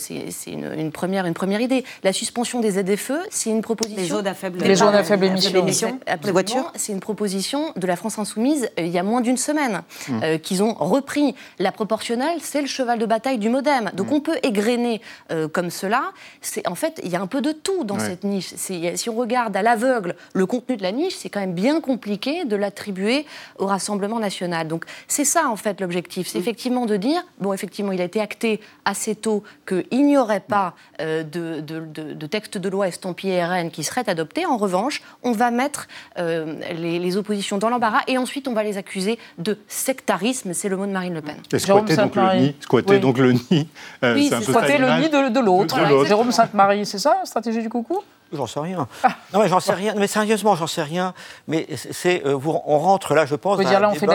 [0.47, 1.85] une, une première une première idée.
[2.03, 4.03] La suspension des ZFE, c'est une proposition.
[4.03, 6.01] Les zones à faible, les zones à faible émission.
[6.25, 6.73] Les voitures.
[6.75, 10.21] C'est une proposition de la France Insoumise euh, il y a moins d'une semaine, mmh.
[10.23, 11.35] euh, qu'ils ont repris.
[11.59, 13.91] La proportionnelle, c'est le cheval de bataille du modem.
[13.95, 14.15] Donc mmh.
[14.15, 16.13] on peut égrener euh, comme cela.
[16.41, 18.55] C'est en fait, il y a un peu de tout dans cette niche.
[18.57, 22.45] Si on regarde à l'aveugle le contenu de la niche, c'est quand même bien compliqué
[22.45, 23.27] de l'attribuer
[23.59, 24.69] au Rassemblement national.
[24.69, 26.29] Donc c'est ça en fait l'objectif.
[26.29, 26.43] C'est mmh.
[26.43, 30.75] effectivement de dire, bon effectivement, il a été acté assez tôt qu'il n'y aurait pas
[31.23, 34.47] de, de, textes de loi estampillés RN qui seraient adoptés.
[34.47, 38.77] En revanche, on va mettre euh, les, oppositions dans l'embarras et ensuite on va les
[38.77, 40.53] accuser de sectarisme.
[40.53, 41.37] C'est le mot de Marine Le Pen.
[41.53, 42.55] Et squatter donc le nid.
[42.61, 43.69] Squatter donc le nid.
[44.05, 45.77] Euh, oui, c'est squatter le nid de, l'autre.
[46.07, 48.03] Jérôme Sainte-Marie, c'est ça la stratégie du coucou?
[48.33, 48.87] J'en sais rien.
[49.03, 49.09] Ah.
[49.33, 49.95] Non, mais j'en sais rien.
[49.97, 51.15] Mais sérieusement, j'en sais rien.
[51.47, 54.07] Mais c'est, euh, on rentre là, je pense, dans dire, là, on fait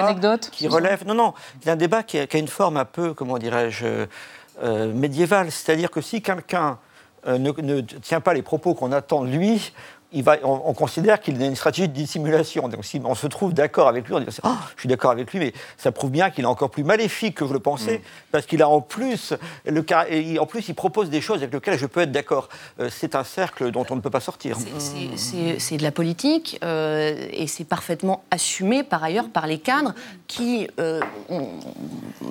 [0.52, 1.06] qui relève.
[1.08, 4.06] Non, non, c'est un débat qui a, qui a, une forme un peu, comment dirais-je,
[4.62, 5.52] euh, médiévale.
[5.52, 6.78] C'est-à-dire que si quelqu'un
[7.28, 9.72] euh, ne, tient pas les propos qu'on attend de lui,
[10.14, 12.70] il va, on, considère qu'il a une stratégie de dissimulation.
[12.70, 15.32] Donc si on se trouve d'accord avec lui, on dit oh, je suis d'accord avec
[15.34, 18.02] lui, mais ça prouve bien qu'il est encore plus maléfique que je le pensais, mm.
[18.32, 19.34] parce qu'il a en plus,
[19.66, 19.84] le,
[20.40, 22.48] en plus, il propose des choses avec lesquelles je peux être d'accord.
[22.80, 24.58] Euh, c'est un cercle dont on ne peut pas sortir.
[25.18, 29.96] C'est de la politique, euh, et c'est parfaitement assumé par ailleurs par les cadres
[30.28, 30.68] qui,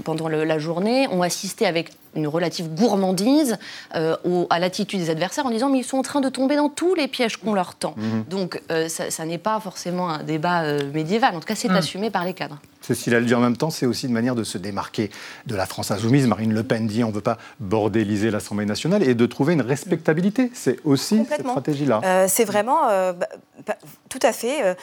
[0.04, 3.58] pendant la journée, ont assisté avec une relative gourmandise
[3.94, 4.16] euh,
[4.50, 6.94] à l'attitude des adversaires en disant mais ils sont en train de tomber dans tous
[6.94, 7.94] les pièges qu'on leur tend.
[7.96, 8.24] Mhm.
[8.28, 11.76] Donc euh, ça, n'est pas forcément un débat euh, médiéval, en tout cas c'est mhm.
[11.76, 12.60] assumé par les cadres.
[12.80, 15.10] Cécile a dit en même temps, c'est aussi une manière de se démarquer
[15.46, 16.26] de la France insoumise.
[16.26, 19.62] Marine Le Pen dit on ne veut pas bordéliser l'Assemblée nationale et de trouver une
[19.62, 20.50] respectabilité.
[20.52, 22.26] C'est aussi cette stratégie-là.
[22.28, 23.28] c'est vraiment, bah,
[23.66, 23.76] bah,
[24.08, 24.76] tout à fait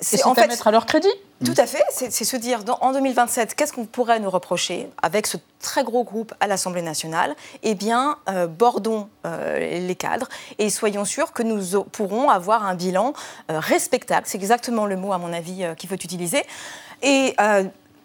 [0.00, 1.08] c'est en fait, à mettre à leur crédit.
[1.44, 1.82] Tout à fait.
[1.90, 6.32] C'est se dire, en 2027, qu'est-ce qu'on pourrait nous reprocher avec ce très gros groupe
[6.40, 7.34] à l'Assemblée nationale?
[7.62, 10.28] Eh bien, euh, bordons euh, les cadres
[10.58, 13.12] et soyons sûrs que nous pourrons avoir un bilan
[13.50, 14.26] euh, respectable.
[14.26, 16.42] C'est exactement le mot, à mon avis, qu'il faut utiliser.
[17.02, 17.34] Et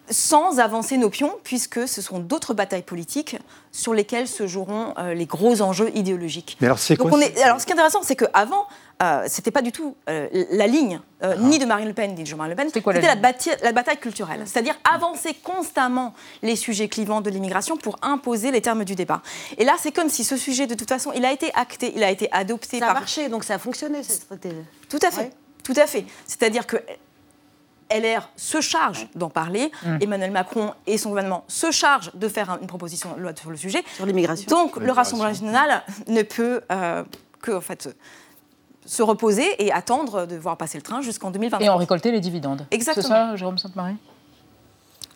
[0.10, 3.38] sans avancer nos pions, puisque ce sont d'autres batailles politiques
[3.72, 6.58] sur lesquelles se joueront les gros enjeux idéologiques.
[6.62, 7.12] Mais alors, c'est quoi
[7.44, 8.66] Alors, ce qui est intéressant, c'est qu'avant,
[9.02, 11.42] euh, c'était pas du tout euh, la ligne euh, ah.
[11.42, 12.70] ni de Marine Le Pen ni de Jean-Marie Le Pen.
[12.74, 18.52] C'était la, la, bataille culturelle, c'est-à-dire avancer constamment les sujets clivants de l'immigration pour imposer
[18.52, 19.22] les termes du débat.
[19.58, 22.04] Et là, c'est comme si ce sujet, de toute façon, il a été acté, il
[22.04, 22.80] a été adopté.
[22.80, 24.56] Ça a marché, donc ça a fonctionné cette stratégie.
[24.90, 25.32] Tout à fait,
[25.64, 26.04] tout à fait.
[26.28, 26.76] C'est-à-dire que
[27.92, 29.98] LR se charge d'en parler, mmh.
[30.02, 33.58] Emmanuel Macron et son gouvernement se chargent de faire une proposition de loi sur le
[33.58, 33.84] sujet.
[33.96, 34.48] Sur l'immigration.
[34.50, 36.62] Donc le Rassemblement national ne peut
[37.42, 37.96] que, en fait,
[38.86, 41.60] se reposer et attendre de voir passer le train jusqu'en 2020.
[41.60, 42.66] Et en récolter les dividendes.
[42.72, 43.04] Exactement.
[43.04, 43.96] C'est ça, Jérôme Sainte-Marie?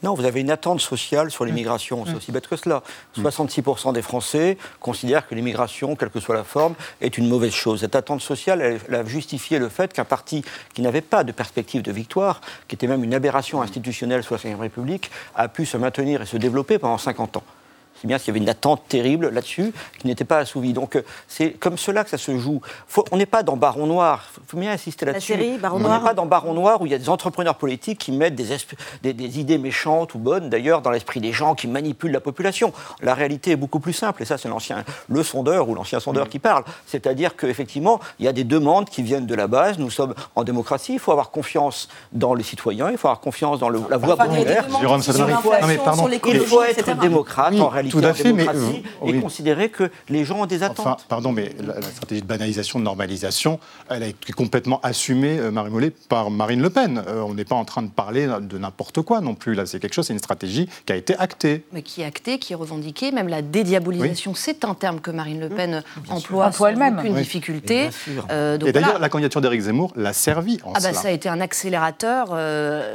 [0.03, 2.05] Non, vous avez une attente sociale sur l'immigration.
[2.05, 2.17] C'est mm.
[2.17, 2.83] aussi bête que cela.
[3.17, 3.93] 66% mm.
[3.93, 7.79] des Français considèrent que l'immigration, quelle que soit la forme, est une mauvaise chose.
[7.79, 11.81] Cette attente sociale, elle, a justifié le fait qu'un parti qui n'avait pas de perspective
[11.81, 15.77] de victoire, qui était même une aberration institutionnelle sous la Ve République, a pu se
[15.77, 17.43] maintenir et se développer pendant 50 ans
[18.03, 20.73] c'est bien s'il y avait une attente terrible là-dessus qui n'était pas assouvie.
[20.73, 22.59] Donc euh, c'est comme cela que ça se joue.
[23.11, 25.35] on n'est pas dans Baron Noir, il faut bien insister là-dessus.
[25.63, 28.35] On n'est pas dans Baron Noir où il y a des entrepreneurs politiques qui mettent
[28.35, 32.73] des, des, idées méchantes ou bonnes d'ailleurs dans l'esprit des gens qui manipulent la population.
[33.01, 36.27] La réalité est beaucoup plus simple et ça c'est l'ancien le sondeur ou l'ancien sondeur
[36.27, 36.65] qui parle.
[36.85, 39.79] C'est-à-dire qu'effectivement il y a des demandes qui viennent de la base.
[39.79, 43.59] Nous sommes en démocratie, il faut avoir confiance dans les citoyens, il faut avoir confiance
[43.59, 44.65] dans la voie populaire.
[46.27, 50.25] Il faut être démocrate en réalité tout à fait, mais, euh, et considérer que les
[50.25, 50.79] gens ont des attentes.
[50.79, 55.51] Enfin, pardon, mais la, stratégie de banalisation, de normalisation, elle a été complètement assumée, euh,
[55.51, 57.03] Marie Mollet, par Marine Le Pen.
[57.07, 59.53] Euh, on n'est pas en train de parler de n'importe quoi non plus.
[59.53, 61.63] Là, c'est quelque chose, c'est une stratégie qui a été actée.
[61.71, 63.11] Mais qui est actée, qui est revendiquée.
[63.11, 66.97] Même la dédiabolisation, c'est un terme que Marine Le Pen emploie sans elle-même.
[66.97, 67.89] aucune difficulté.
[68.29, 71.41] et d'ailleurs, la candidature d'Éric Zemmour l'a servi en ah bah, Ça a été un
[71.41, 72.35] accélérateur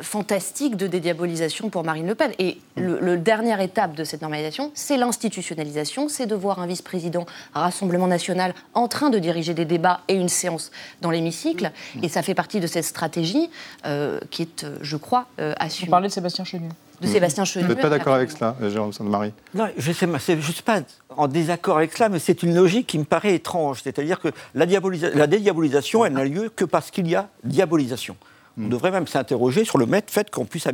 [0.02, 2.32] fantastique de dédiabolisation pour Marine Le Pen.
[2.38, 7.26] Et le, le dernière étape de cette normalisation, c'est l'institutionnalisation, c'est de voir un vice-président
[7.52, 10.70] Rassemblement national en train de diriger des débats et une séance
[11.02, 11.70] dans l'hémicycle.
[11.96, 12.04] Mmh.
[12.04, 13.50] Et ça fait partie de cette stratégie
[13.84, 15.88] euh, qui est, euh, je crois, euh, assumée.
[15.88, 16.68] Vous parlez de Sébastien Chenu
[17.02, 17.64] de Sébastien Chenu.
[17.64, 20.80] Vous n'êtes pas d'accord avec cela, Jérôme Sainte-Marie Non, je ne suis pas
[21.16, 23.82] en désaccord avec cela, mais c'est une logique qui me paraît étrange.
[23.84, 24.66] C'est-à-dire que la,
[25.14, 28.16] la dédiabolisation, elle n'a lieu que parce qu'il y a diabolisation.
[28.56, 28.68] On mmh.
[28.70, 30.66] devrait même s'interroger sur le fait qu'on puisse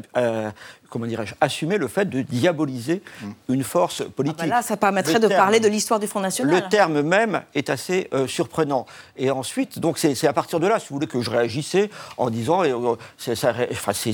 [0.95, 3.03] comment dirais-je, assumer le fait de diaboliser
[3.49, 4.47] une force ah bah politique.
[4.47, 6.55] là, ça permettrait de parler de l'histoire du Front National.
[6.55, 8.87] Le terme même est assez euh, surprenant.
[9.17, 12.31] Et ensuite, donc c'est à partir de là, si vous voulez, que je réagissais en
[12.31, 12.95] disant, euh,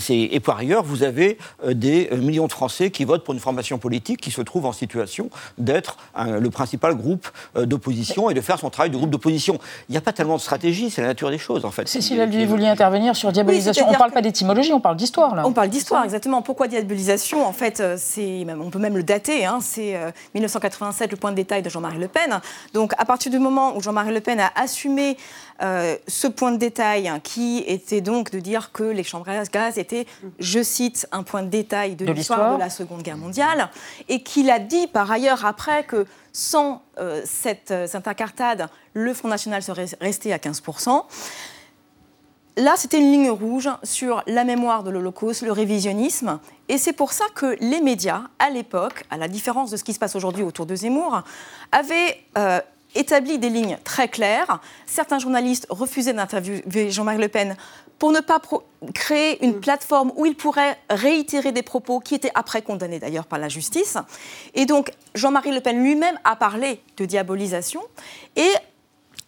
[0.08, 3.76] et par ailleurs, vous avez euh, des millions de Français qui votent pour une formation
[3.76, 8.70] politique qui se trouve en situation d'être le principal groupe d'opposition et de faire son
[8.70, 9.58] travail de groupe d'opposition.
[9.90, 11.86] Il n'y a pas tellement de stratégie, c'est la nature des choses, en fait.
[11.86, 13.86] Cécile vous vouliez intervenir sur diabolisation.
[13.86, 15.46] on ne parle pas d'étymologie, on parle d'histoire, là.
[15.46, 16.40] On parle d'histoire, exactement.
[16.40, 19.98] Pourquoi diabolisation, en fait, euh, c'est, on peut même le dater, hein, c'est
[20.34, 22.40] 1987, euh, le point de détail de Jean-Marie Le Pen.
[22.72, 25.18] Donc, à partir du moment où Jean-Marie Le Pen a assumé
[25.62, 29.44] euh, ce point de détail, hein, qui était donc de dire que les chambres à
[29.44, 30.06] gaz étaient,
[30.38, 33.68] je cite, un point de détail de, l'histoire de la Seconde Guerre mondiale,
[34.08, 36.82] et qu'il a dit par ailleurs après que sans
[37.24, 41.04] cette, cette incartade, le Front National serait resté à 15%.
[42.60, 46.38] Là, c'était une ligne rouge sur la mémoire de l'Holocauste, le révisionnisme.
[46.68, 49.94] Et c'est pour ça que les médias, à l'époque, à la différence de ce qui
[49.94, 51.22] se passe aujourd'hui autour de Zemmour,
[51.72, 52.60] avaient euh,
[52.94, 54.60] établi des lignes très claires.
[54.84, 57.56] Certains journalistes refusaient d'interviewer Jean-Marie Le Pen
[57.98, 58.42] pour ne pas
[58.92, 59.60] créer une mm.
[59.60, 63.96] plateforme où il pourrait réitérer des propos qui étaient après condamnés d'ailleurs par la justice.
[64.54, 67.80] Et donc Jean-Marie Le Pen lui-même a parlé de diabolisation
[68.36, 68.50] et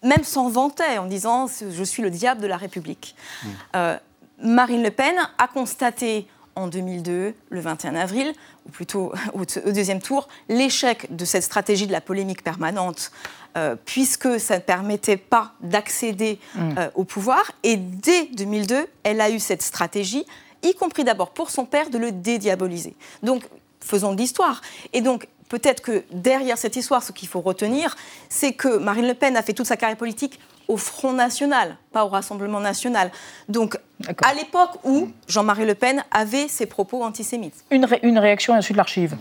[0.02, 3.14] même s'en vantait en disant je suis le diable de la République.
[3.42, 3.48] Hmm.
[3.76, 3.96] Euh,
[4.42, 8.34] Marine Le Pen a constaté en 2002, le 21 avril,
[8.66, 13.10] ou plutôt au, deuxième tour, l'échec de cette stratégie de la polémique permanente,
[13.56, 16.74] euh, puisque ça ne permettait pas d'accéder hmm.
[16.78, 17.52] euh, au pouvoir.
[17.62, 20.26] Et dès 2002, elle a eu cette stratégie,
[20.62, 22.94] y compris d'abord pour son père, de le dédiaboliser.
[23.22, 23.42] Donc,
[23.80, 24.60] faisons de l'histoire.
[24.92, 27.94] Et donc, peut-être que derrière cette histoire, ce qu'il faut retenir,
[28.30, 32.06] c'est que Marine Le Pen a fait toute sa carrière politique au Front National, pas
[32.06, 33.10] au Rassemblement National.
[33.50, 33.76] Donc,
[34.22, 37.64] à l'époque où Jean-Marie Le Pen avait ses propos antisémites.
[37.70, 39.14] Une, une réaction à suite de l'archive.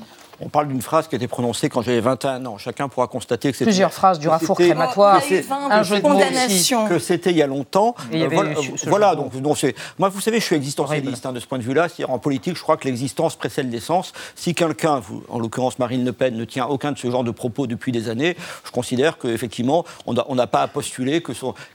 [0.43, 2.57] On parle d'une phrase qui a été prononcée quand j'avais 21 ans.
[2.57, 3.69] Chacun pourra constater que c'était.
[3.69, 5.21] Plusieurs phrases du rafour crématoire,
[5.69, 6.87] un jeu de condamnation.
[6.87, 7.95] Que c'était il y a longtemps.
[8.13, 8.53] Euh, voilà,
[8.87, 9.57] voilà donc, donc
[9.99, 11.87] moi, vous savez, je suis existentialiste hein, de ce point de vue-là.
[11.87, 14.13] C'est-à-dire en politique, je crois que l'existence précède l'essence.
[14.35, 17.67] Si quelqu'un, en l'occurrence Marine Le Pen, ne tient aucun de ce genre de propos
[17.67, 21.23] depuis des années, je considère qu'effectivement, on n'a pas à postuler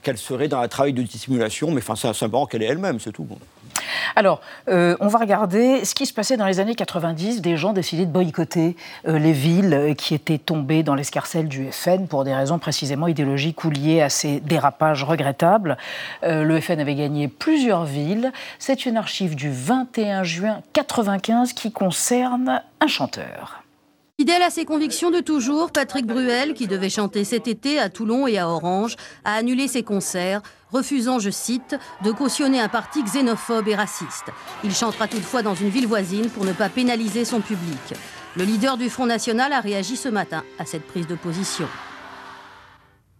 [0.03, 3.11] qu'elle serait dans un travail de dissimulation, mais enfin, c'est simplement qu'elle est elle-même, c'est
[3.11, 3.23] tout.
[3.23, 3.37] Bon.
[4.15, 7.41] Alors, euh, on va regarder ce qui se passait dans les années 90.
[7.41, 8.75] Des gens décidaient de boycotter
[9.07, 13.07] euh, les villes euh, qui étaient tombées dans l'escarcelle du FN pour des raisons précisément
[13.07, 15.77] idéologiques ou liées à ces dérapages regrettables.
[16.23, 18.31] le FN avait gagné plusieurs villes.
[18.59, 23.66] C'est une archive du 21 juin 95 qui concerne un chanteur.
[24.19, 28.25] Fidèle à ses convictions de toujours, Patrick Bruel, qui devait chanter cet été à Toulon
[28.25, 33.67] et à Orange, a annulé ses concerts, refusant, je cite, de cautionner un parti xénophobe
[33.67, 34.31] et raciste.
[34.63, 37.93] Il chantera toutefois dans une ville voisine pour ne pas pénaliser son public.
[38.35, 41.67] Le leader du Front National a réagi ce matin à cette prise de position.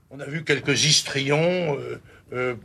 [0.10, 2.02] On a vu quelques histrions euh,
[2.34, 2.56] euh,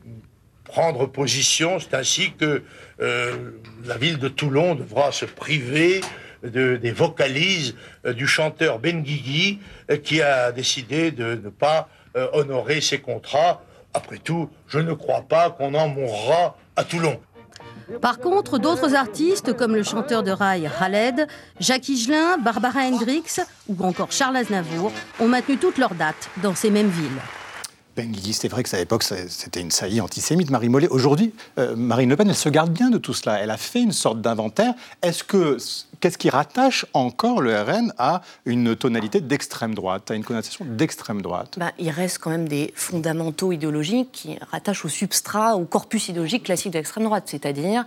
[0.64, 1.78] prendre position.
[1.80, 2.62] C'est ainsi que
[3.02, 3.50] euh,
[3.84, 6.00] la ville de Toulon devra se priver
[6.42, 7.74] des vocalises
[8.06, 12.98] euh, du chanteur Ben Guigui euh, qui a décidé de ne pas euh, honorer ses
[12.98, 13.62] contrats.
[13.94, 17.20] Après tout, je ne crois pas qu'on en mourra à Toulon.
[18.00, 21.26] Par contre, d'autres artistes comme le chanteur de rail Khaled,
[21.60, 26.70] Jacques Higelin, Barbara Hendricks ou encore Charles Aznavour ont maintenu toutes leurs dates dans ces
[26.70, 27.20] mêmes villes.
[27.94, 30.88] Ben Guigui, c'est vrai que à l'époque, c'était une saillie antisémite, Marie Mollet.
[30.88, 31.34] Aujourd'hui,
[31.76, 33.38] Marine Le Pen, elle se garde bien de tout cela.
[33.38, 34.72] Elle a fait une sorte d'inventaire.
[35.02, 35.58] Est-ce que
[36.02, 41.22] Qu'est-ce qui rattache encore le RN à une tonalité d'extrême droite, à une connotation d'extrême
[41.22, 41.54] droite?
[41.60, 46.42] Bah, Il reste quand même des fondamentaux idéologiques qui rattachent au substrat, au corpus idéologique
[46.42, 47.84] classique de l'extrême droite, c'est-à-dire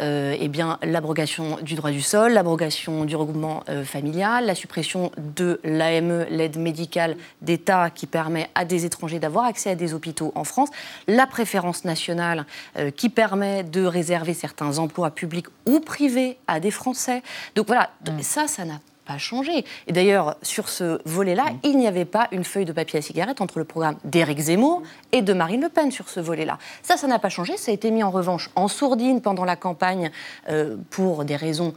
[0.00, 0.50] euh, eh
[0.84, 6.58] l'abrogation du droit du sol, l'abrogation du regroupement euh, familial, la suppression de l'AME, l'aide
[6.58, 10.70] médicale d'État qui permet à des étrangers d'avoir accès à des hôpitaux en France,
[11.06, 12.44] la préférence nationale
[12.76, 17.22] euh, qui permet de réserver certains emplois publics ou privés à des Français.
[17.54, 18.22] Donc voilà, mm.
[18.22, 19.64] ça, ça n'a pas changé.
[19.86, 21.58] Et d'ailleurs, sur ce volet-là, mm.
[21.64, 24.82] il n'y avait pas une feuille de papier à cigarette entre le programme d'Éric Zemmour
[25.12, 26.58] et de Marine Le Pen sur ce volet-là.
[26.82, 27.56] Ça, ça n'a pas changé.
[27.56, 30.10] Ça a été mis en revanche en sourdine pendant la campagne
[30.48, 31.74] euh, pour des raisons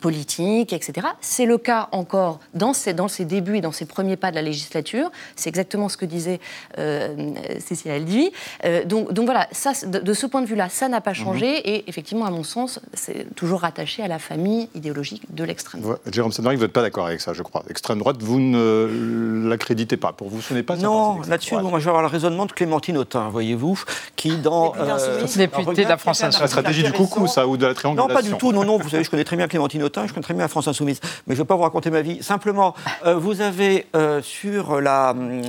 [0.00, 1.06] politique, etc.
[1.20, 4.36] C'est le cas encore dans ses, dans ses débuts et dans ses premiers pas de
[4.36, 5.10] la législature.
[5.36, 6.40] C'est exactement ce que disait
[6.78, 8.32] euh, Cécile Aldi.
[8.64, 11.46] Euh, donc, donc, voilà, ça, de, ce point de vue-là, ça n'a pas changé.
[11.46, 11.62] Mhm.
[11.64, 16.00] Et effectivement, à mon sens, c'est toujours rattaché à la famille idéologique de l'extrême droite.
[16.10, 17.64] Jérôme Sanary, vous n'êtes pas d'accord avec ça, je crois.
[17.68, 20.12] Extrême droite, vous ne l'accréditez pas.
[20.12, 22.96] Pour vous, ce n'est pas Non, là-dessus, moi, je vais avoir le raisonnement de Clémentine
[22.98, 23.82] Autain, voyez-vous,
[24.16, 24.74] qui dans.
[24.78, 28.14] Euh, député de la France La stratégie du coucou, ça, ou de la triangulation Non,
[28.14, 28.52] pas du tout.
[28.52, 31.00] Non, non, vous savez, je connais très bien Clémentine je connais très bien France Insoumise,
[31.26, 32.22] mais je ne vais pas vous raconter ma vie.
[32.22, 35.42] Simplement, euh, vous avez euh, sur la euh,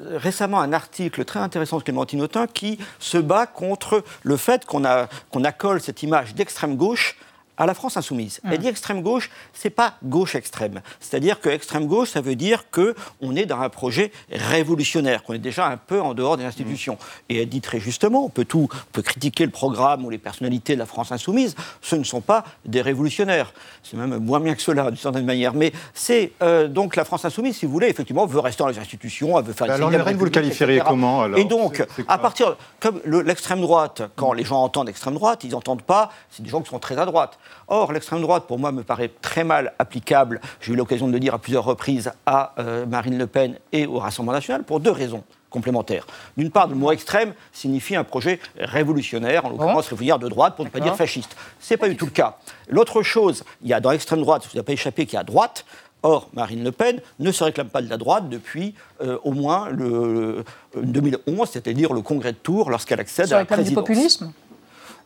[0.00, 4.82] récemment un article très intéressant de Clémentine Autain qui se bat contre le fait qu'on
[5.30, 7.16] qu'on accole cette image d'extrême gauche
[7.62, 8.40] à la France insoumise.
[8.50, 10.80] Elle dit extrême gauche, c'est pas gauche extrême.
[10.98, 15.34] C'est-à-dire que extrême gauche, ça veut dire que on est dans un projet révolutionnaire, qu'on
[15.34, 16.98] est déjà un peu en dehors des institutions.
[17.28, 20.18] Et elle dit très justement, on peut tout, on peut critiquer le programme ou les
[20.18, 23.52] personnalités de la France insoumise, ce ne sont pas des révolutionnaires.
[23.84, 25.54] C'est même moins bien que cela, d'une certaine manière.
[25.54, 28.78] Mais c'est euh, donc la France insoumise, si vous voulez, effectivement, veut rester dans les
[28.80, 29.70] institutions, elle veut faire.
[29.70, 34.32] Alors le vous le qualifieriez comment alors Et donc, à partir comme l'extrême droite, quand
[34.32, 37.06] les gens entendent extrême droite, ils n'entendent pas, c'est des gens qui sont très à
[37.06, 37.38] droite.
[37.68, 41.20] Or, l'extrême droite, pour moi, me paraît très mal applicable, j'ai eu l'occasion de le
[41.20, 44.90] dire à plusieurs reprises, à euh, Marine Le Pen et au Rassemblement national, pour deux
[44.90, 46.06] raisons complémentaires.
[46.36, 50.64] D'une part, le mot extrême signifie un projet révolutionnaire, en l'occurrence révolutionnaire de droite, pour
[50.64, 51.36] ne pas dire fasciste.
[51.60, 52.38] Ce n'est pas du tout le cas.
[52.68, 55.24] L'autre chose, il y a dans l'extrême droite, vous n'avez pas échappé qu'il y a
[55.24, 55.64] droite,
[56.04, 59.70] Or, Marine Le Pen ne se réclame pas de la droite depuis euh, au moins
[59.70, 60.44] le,
[60.76, 63.68] 2011, c'est-à-dire le congrès de Tours, lorsqu'elle accède à la présidence.
[63.68, 64.32] du populisme?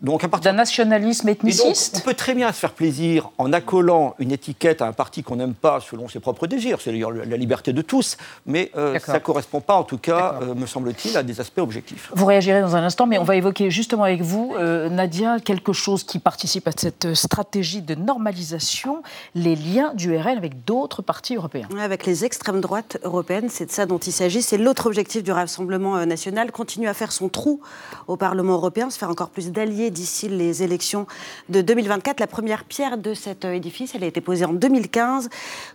[0.02, 1.96] Donc, à partir d'un nationalisme ethniciste.
[1.96, 5.37] on peut très bien se faire plaisir en accolant une étiquette à un parti qu'on
[5.37, 6.78] n'aime pas selon ses propres désirs.
[6.80, 10.38] C'est d'ailleurs la liberté de tous, mais euh, ça ne correspond pas, en tout cas,
[10.42, 12.11] euh, me semble-t-il, à des aspects objectifs.
[12.14, 15.72] Vous réagirez dans un instant, mais on va évoquer justement avec vous, euh, Nadia, quelque
[15.72, 19.02] chose qui participe à cette stratégie de normalisation,
[19.35, 21.68] les liens du RN avec d'autres partis européens.
[21.80, 24.42] avec les extrêmes droites européennes, c'est de ça dont il s'agit.
[24.42, 27.61] C'est l'autre objectif du Rassemblement national, continuer à faire son trou
[28.06, 31.07] au Parlement européen, se faire encore plus d'alliés d'ici les élections
[31.49, 32.20] de 2024.
[32.20, 35.28] La première pierre de cet édifice, elle a été posée en 2015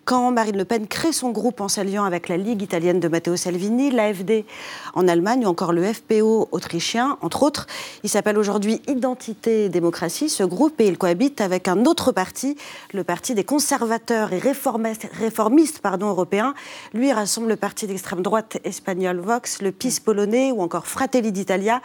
[0.05, 3.35] quand Marine Le Pen crée son groupe en s'alliant avec la Ligue italienne de Matteo
[3.35, 4.45] Salvini, l'AFD
[4.93, 7.67] en Allemagne ou encore le FPO autrichien, entre autres.
[8.03, 12.57] Il s'appelle aujourd'hui Identité et démocratie, ce groupe, et il cohabite avec un autre parti,
[12.93, 16.53] le Parti des conservateurs et réformistes européens.
[16.93, 21.81] Lui rassemble le parti d'extrême droite espagnol Vox, le PIS polonais ou encore Fratelli d'Italia.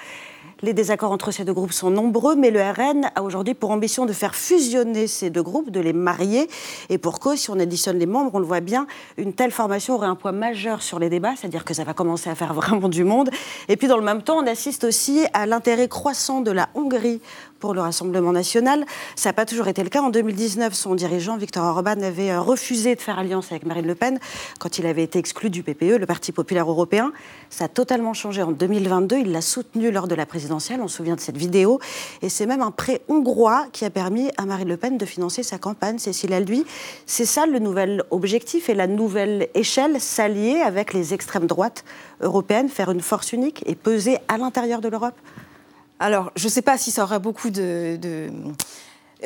[0.62, 4.06] Les désaccords entre ces deux groupes sont nombreux, mais le RN a aujourd'hui pour ambition
[4.06, 6.48] de faire fusionner ces deux groupes, de les marier.
[6.88, 8.86] Et pour cause, si on additionne les membres, on le voit bien,
[9.18, 12.30] une telle formation aurait un poids majeur sur les débats, c'est-à-dire que ça va commencer
[12.30, 13.28] à faire vraiment du monde.
[13.68, 17.20] Et puis dans le même temps, on assiste aussi à l'intérêt croissant de la Hongrie
[17.60, 18.84] pour le Rassemblement national.
[19.14, 20.02] Ça n'a pas toujours été le cas.
[20.02, 23.94] En 2019, son dirigeant, Viktor Orban, avait euh, refusé de faire alliance avec Marine Le
[23.94, 24.18] Pen
[24.58, 27.12] quand il avait été exclu du PPE, le Parti populaire européen.
[27.50, 29.18] Ça a totalement changé en 2022.
[29.18, 31.80] Il l'a soutenu lors de la on se souvient de cette vidéo.
[32.22, 35.42] Et c'est même un prêt hongrois qui a permis à Marine Le Pen de financer
[35.42, 35.98] sa campagne.
[35.98, 36.64] Cécile lui,
[37.06, 41.84] c'est ça le nouvel objectif et la nouvelle échelle, s'allier avec les extrêmes droites
[42.20, 45.14] européennes, faire une force unique et peser à l'intérieur de l'Europe?
[45.98, 47.98] Alors, je ne sais pas si ça aura beaucoup de,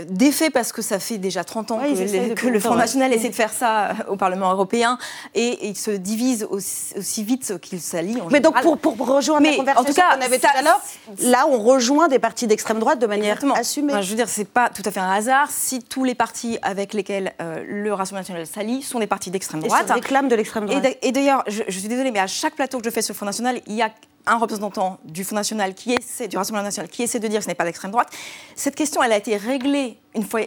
[0.09, 3.53] d'effet parce que ça fait déjà 30 ans que, le Front National essaie de faire
[3.53, 4.99] ça au Parlement européen
[5.35, 8.17] et, il se divise aussi, vite qu'il s'allie.
[8.31, 10.81] Mais donc pour, rejoindre la conversation qu'on avait tout à l'heure,
[11.21, 13.95] là on rejoint des partis d'extrême droite de manière assumée.
[14.03, 16.95] je veux dire, c'est pas tout à fait un hasard si tous les partis avec
[16.95, 19.89] lesquels euh, le Rassemblement national s'allie sont des partis d'extrême droite.
[19.89, 20.87] Et réclament de l'extrême droite.
[21.03, 23.17] Et d'ailleurs, je, je, suis désolée, mais à chaque plateau que je fais sur le
[23.17, 23.91] Front National, il y a
[24.27, 27.55] un représentant du National qui essaie, Rassemblement National qui essaie de dire que ce n'est
[27.55, 28.09] pas l'extrême droite.
[28.55, 30.41] Cette question, elle a été réglée une fois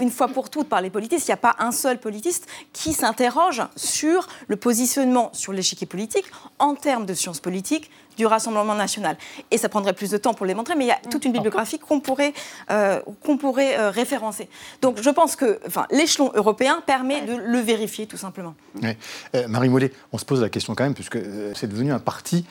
[0.00, 1.26] une fois pour toutes par les politistes.
[1.26, 6.24] Il n'y a pas un seul politiste qui s'interroge sur le positionnement sur l'échiquier politique
[6.58, 9.16] en termes de sciences politiques, du Rassemblement national.
[9.50, 11.32] Et ça prendrait plus de temps pour les montrer, mais il y a toute une
[11.32, 12.32] bibliographie qu'on pourrait,
[12.70, 14.48] euh, qu'on pourrait euh, référencer.
[14.82, 18.54] Donc je pense que enfin, l'échelon européen permet de le vérifier tout simplement.
[18.84, 21.18] Euh, Marie Mollet, on se pose la question quand même, puisque
[21.54, 22.44] c'est devenu un parti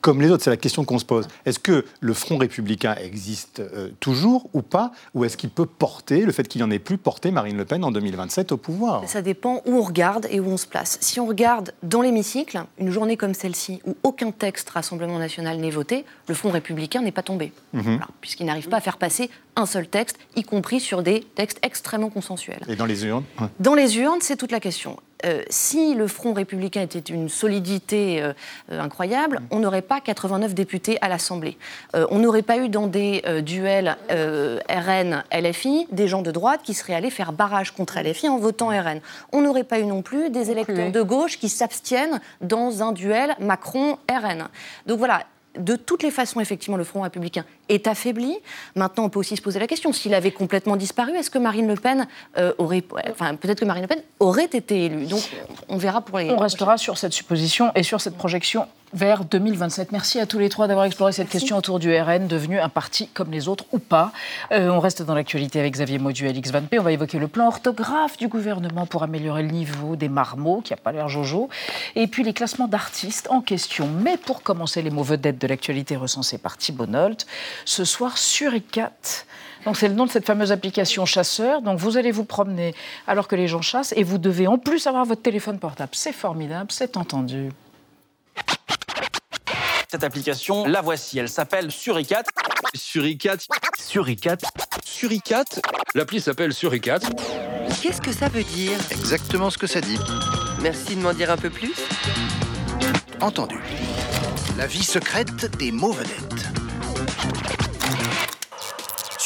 [0.00, 1.26] comme les autres, c'est la question qu'on se pose.
[1.44, 3.62] Est-ce que le Front républicain existe
[3.98, 4.92] toujours ou pas?
[5.14, 7.82] Ou est-ce qu'il peut porter, le fait qu'il n'en ait plus porté Marine Le Pen
[7.82, 9.02] en 2027 au pouvoir?
[9.08, 10.98] Ça dépend où on regarde et où on se place.
[11.00, 15.70] Si on regarde dans l'hémicycle, une journée comme celle-ci, où aucun texte rassemble national n'est
[15.70, 17.52] voté, le Front républicain n'est pas tombé.
[17.72, 18.00] Mhm.
[18.20, 22.10] Puisqu'il n'arrive pas à faire passer un seul texte, y compris sur des textes extrêmement
[22.10, 22.62] consensuels.
[22.68, 23.24] Et dans les urnes
[23.60, 24.96] Dans les urnes, c'est toute la question.
[25.24, 28.32] Euh, si le Front républicain était une solidité euh,
[28.70, 31.58] euh, incroyable, on n'aurait pas 89 députés à l'Assemblée.
[31.94, 37.10] on n'aurait pas eu dans des duels RN-LFI des gens de droite qui seraient allés
[37.10, 39.00] faire barrage contre LFI en votant RN.
[39.32, 43.34] On n'aurait pas eu non plus des électeurs de gauche qui s'abstiennent dans un duel
[43.40, 44.48] Macron-RN.
[44.86, 45.24] Donc voilà,
[45.58, 48.36] de toutes les façons, effectivement, le Front républicain est affaibli.
[48.74, 51.68] Maintenant, on peut aussi se poser la question s'il avait complètement disparu, est-ce que Marine
[51.68, 52.06] Le Pen
[52.36, 55.06] euh, aurait, enfin, peut-être que Marine Le Pen aurait été élue.
[55.06, 55.22] Donc,
[55.68, 56.30] on verra pour les.
[56.30, 59.92] On restera sur cette supposition et sur cette projection vers 2027.
[59.92, 63.08] Merci à tous les trois d'avoir exploré cette question autour du RN, devenu un parti
[63.08, 64.12] comme les autres ou pas.
[64.52, 66.78] Euh, on reste dans l'actualité avec Xavier Maudu et Alix Van P.
[66.78, 70.72] On va évoquer le plan orthographe du gouvernement pour améliorer le niveau des marmots, qui
[70.72, 71.48] n'a pas l'air jojo,
[71.96, 73.88] et puis les classements d'artistes en question.
[74.02, 77.26] Mais pour commencer, les mots vedettes de l'actualité recensés par Thibault Nolt
[77.64, 78.92] ce soir Suricat.
[79.64, 81.62] Donc c'est le nom de cette fameuse application chasseur.
[81.62, 82.74] Donc vous allez vous promener
[83.06, 85.90] alors que les gens chassent et vous devez en plus avoir votre téléphone portable.
[85.94, 87.50] C'est formidable, c'est entendu.
[89.90, 92.24] Cette application, la voici, elle s'appelle Suricat.
[92.74, 93.36] Suricat.
[93.78, 94.36] Suricat.
[94.84, 95.44] Suricat.
[95.94, 97.00] L'appli s'appelle Suricat.
[97.82, 98.78] Qu'est-ce que ça veut dire?
[98.90, 99.98] Exactement ce que ça dit.
[100.60, 101.72] Merci de m'en dire un peu plus.
[103.20, 103.58] Entendu.
[104.58, 106.67] La vie secrète des mots vedettes.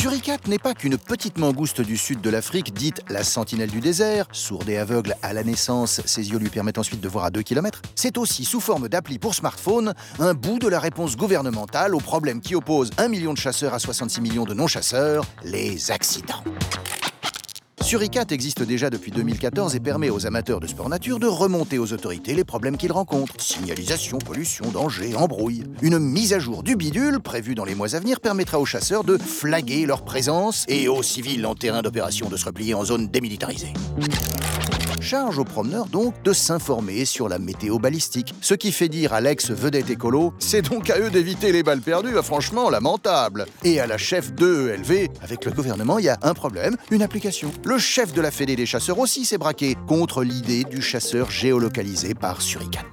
[0.02, 4.26] Suricat n'est pas qu'une petite mangouste du sud de l'Afrique, dite la sentinelle du désert,
[4.32, 7.42] sourde et aveugle à la naissance, ses yeux lui permettent ensuite de voir à 2
[7.42, 7.82] km.
[7.94, 12.40] C'est aussi, sous forme d'appli pour smartphone, un bout de la réponse gouvernementale au problème
[12.40, 16.42] qui oppose 1 million de chasseurs à 66 millions de non-chasseurs, les accidents.
[17.82, 21.92] Suricat existe déjà depuis 2014 et permet aux amateurs de sport nature de remonter aux
[21.92, 23.34] autorités les problèmes qu'ils rencontrent.
[23.38, 25.64] Signalisation, pollution, danger, embrouille.
[25.82, 29.02] Une mise à jour du bidule, prévue dans les mois à venir, permettra aux chasseurs
[29.02, 33.08] de flaguer leur présence et aux civils en terrain d'opération de se replier en zone
[33.08, 33.72] démilitarisée.
[35.02, 38.32] Charge aux promeneurs donc de s'informer sur la météo balistique.
[38.40, 42.14] Ce qui fait dire à l'ex-vedette écolo, c'est donc à eux d'éviter les balles perdues,
[42.16, 43.46] ah, franchement lamentable.
[43.64, 47.02] Et à la chef de ELV, avec le gouvernement, il y a un problème, une
[47.02, 47.50] application.
[47.64, 52.14] Le chef de la Fédé des chasseurs aussi s'est braqué contre l'idée du chasseur géolocalisé
[52.14, 52.84] par Suricat.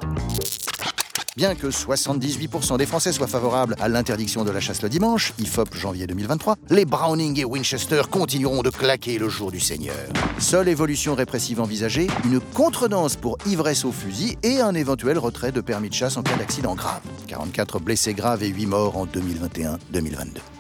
[1.40, 5.74] Bien que 78% des Français soient favorables à l'interdiction de la chasse le dimanche, IFOP
[5.74, 9.96] janvier 2023, les Browning et Winchester continueront de claquer le jour du Seigneur.
[10.38, 15.62] Seule évolution répressive envisagée, une contredanse pour ivresse au fusil et un éventuel retrait de
[15.62, 17.00] permis de chasse en cas d'accident grave.
[17.28, 20.59] 44 blessés graves et 8 morts en 2021-2022.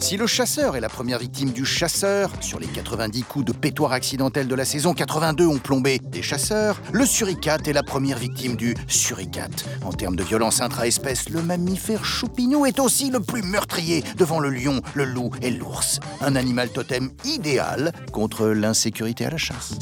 [0.00, 3.90] Si le chasseur est la première victime du chasseur, sur les 90 coups de pétoire
[3.92, 8.54] accidentels de la saison, 82 ont plombé des chasseurs, le suricate est la première victime
[8.54, 9.64] du suricate.
[9.84, 14.50] En termes de violence intra-espèce, le mammifère choupinou est aussi le plus meurtrier devant le
[14.50, 15.98] lion, le loup et l'ours.
[16.20, 19.74] Un animal totem idéal contre l'insécurité à la chasse.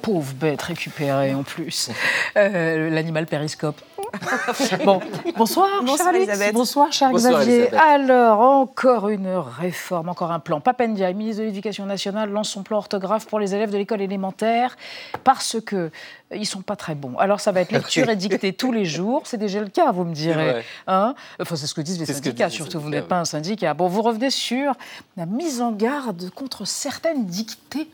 [0.00, 1.90] Pauvre bête récupérée en plus.
[2.36, 3.80] Euh, L'animal périscope.
[4.84, 5.00] bon,
[5.36, 6.14] bonsoir, Bonsoir.
[6.14, 6.54] Elisabeth.
[6.54, 7.54] Bonsoir, cher Bonsoir, Xavier.
[7.54, 7.80] Elisabeth.
[7.80, 10.60] Alors, encore une réforme, encore un plan.
[10.60, 14.76] Papendia, ministre de l'Éducation nationale, lance son plan orthographe pour les élèves de l'école élémentaire
[15.24, 15.90] parce que euh,
[16.34, 17.16] ils sont pas très bons.
[17.18, 19.22] Alors, ça va être lecture et dictée tous les jours.
[19.24, 20.62] C'est déjà le cas, vous me direz.
[20.86, 22.80] Hein enfin, c'est ce que disent les syndicats, disent les surtout.
[22.80, 23.74] Vous n'êtes pas un syndicat.
[23.74, 24.74] Bon, vous revenez sur
[25.16, 27.88] la mise en garde contre certaines dictées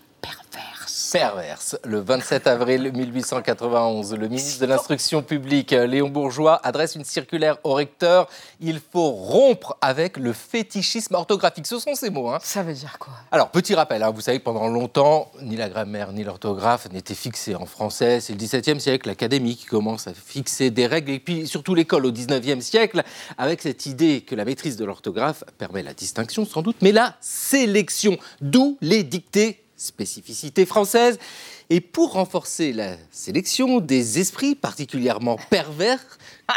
[1.13, 1.77] perverse.
[1.85, 7.75] Le 27 avril 1891, le ministre de l'Instruction publique, Léon Bourgeois, adresse une circulaire au
[7.75, 8.29] recteur.
[8.61, 11.67] Il faut rompre avec le fétichisme orthographique.
[11.67, 12.31] Ce sont ces mots.
[12.31, 12.39] Hein.
[12.43, 13.13] Ça veut dire quoi?
[13.31, 17.15] Alors, petit rappel, hein, vous savez que pendant longtemps, ni la grammaire ni l'orthographe n'étaient
[17.15, 18.21] fixés en français.
[18.21, 21.11] C'est le XVIIe siècle, l'Académie qui commence à fixer des règles.
[21.11, 23.03] Et puis, surtout l'école au XIXe siècle,
[23.37, 27.17] avec cette idée que la maîtrise de l'orthographe permet la distinction, sans doute, mais la
[27.21, 28.17] sélection.
[28.41, 31.19] D'où les dictées spécificité française.
[31.71, 36.01] Et pour renforcer la sélection, des esprits particulièrement pervers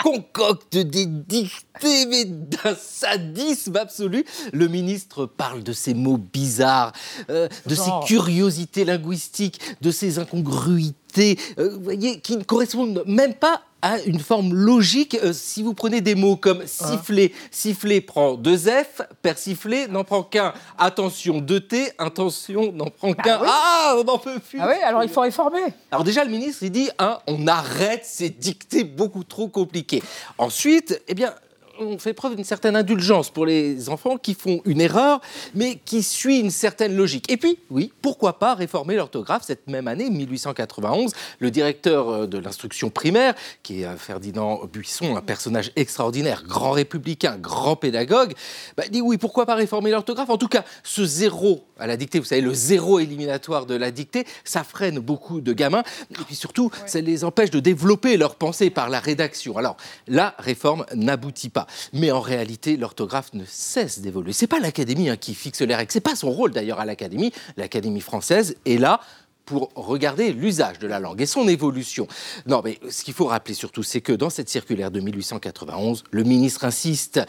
[0.03, 4.26] concoctent des dictées, mais d'un sadisme absolu.
[4.51, 6.91] Le ministre parle de ces mots bizarres,
[7.30, 13.36] euh, de ces curiosités linguistiques, de ces incongruités, euh, vous voyez, qui ne correspondent même
[13.36, 15.15] pas à une forme logique.
[15.23, 20.23] Euh, si vous prenez des mots comme siffler, siffler prend deux F, persifler n'en prend
[20.23, 20.53] qu'un.
[20.79, 23.39] Attention, deux T, intention n'en prend qu'un.
[23.41, 23.47] oui.
[23.47, 24.59] Ah, on n'en peut plus.
[24.59, 25.61] Ah oui, alors il faut réformer.
[25.91, 30.01] Alors déjà, le ministre, il dit, hein, on arrête ces dictées beaucoup trop compliquées.
[30.39, 31.36] Ensuite, eh bien,
[31.80, 35.21] on fait preuve d'une certaine indulgence pour les enfants qui font une erreur,
[35.53, 37.32] mais qui suit une certaine logique.
[37.32, 41.13] Et puis, oui, pourquoi pas réformer l'orthographe cette même année, 1891.
[41.39, 46.71] Le directeur euh, de l'instruction primaire, qui est euh, Ferdinand Buisson, un personnage extraordinaire, grand
[46.71, 48.34] républicain, grand pédagogue,
[48.78, 50.30] bah, dit oui, pourquoi pas réformer l'orthographe?
[50.30, 53.91] En tout cas, ce zéro à la dictée, vous savez, le zéro éliminatoire de la
[53.91, 55.84] dictée, ça freine beaucoup de gamins.
[56.11, 59.57] Et puis surtout, ça les empêche de développer leur pensée par la rédaction.
[59.57, 61.64] Alors, la réforme n'aboutit pas.
[61.93, 64.34] Mais en réalité, l'orthographe ne cesse d'évoluer.
[64.34, 65.91] C'est pas l'Académie hein, qui fixe les règles.
[65.91, 67.32] C'est pas son rôle d'ailleurs à l'Académie.
[67.57, 68.99] L'Académie française est là
[69.45, 72.07] pour regarder l'usage de la langue et son évolution.
[72.47, 76.24] Non, mais ce qu'il faut rappeler surtout, c'est que dans cette circulaire de 1891, le
[76.24, 77.22] ministre insiste,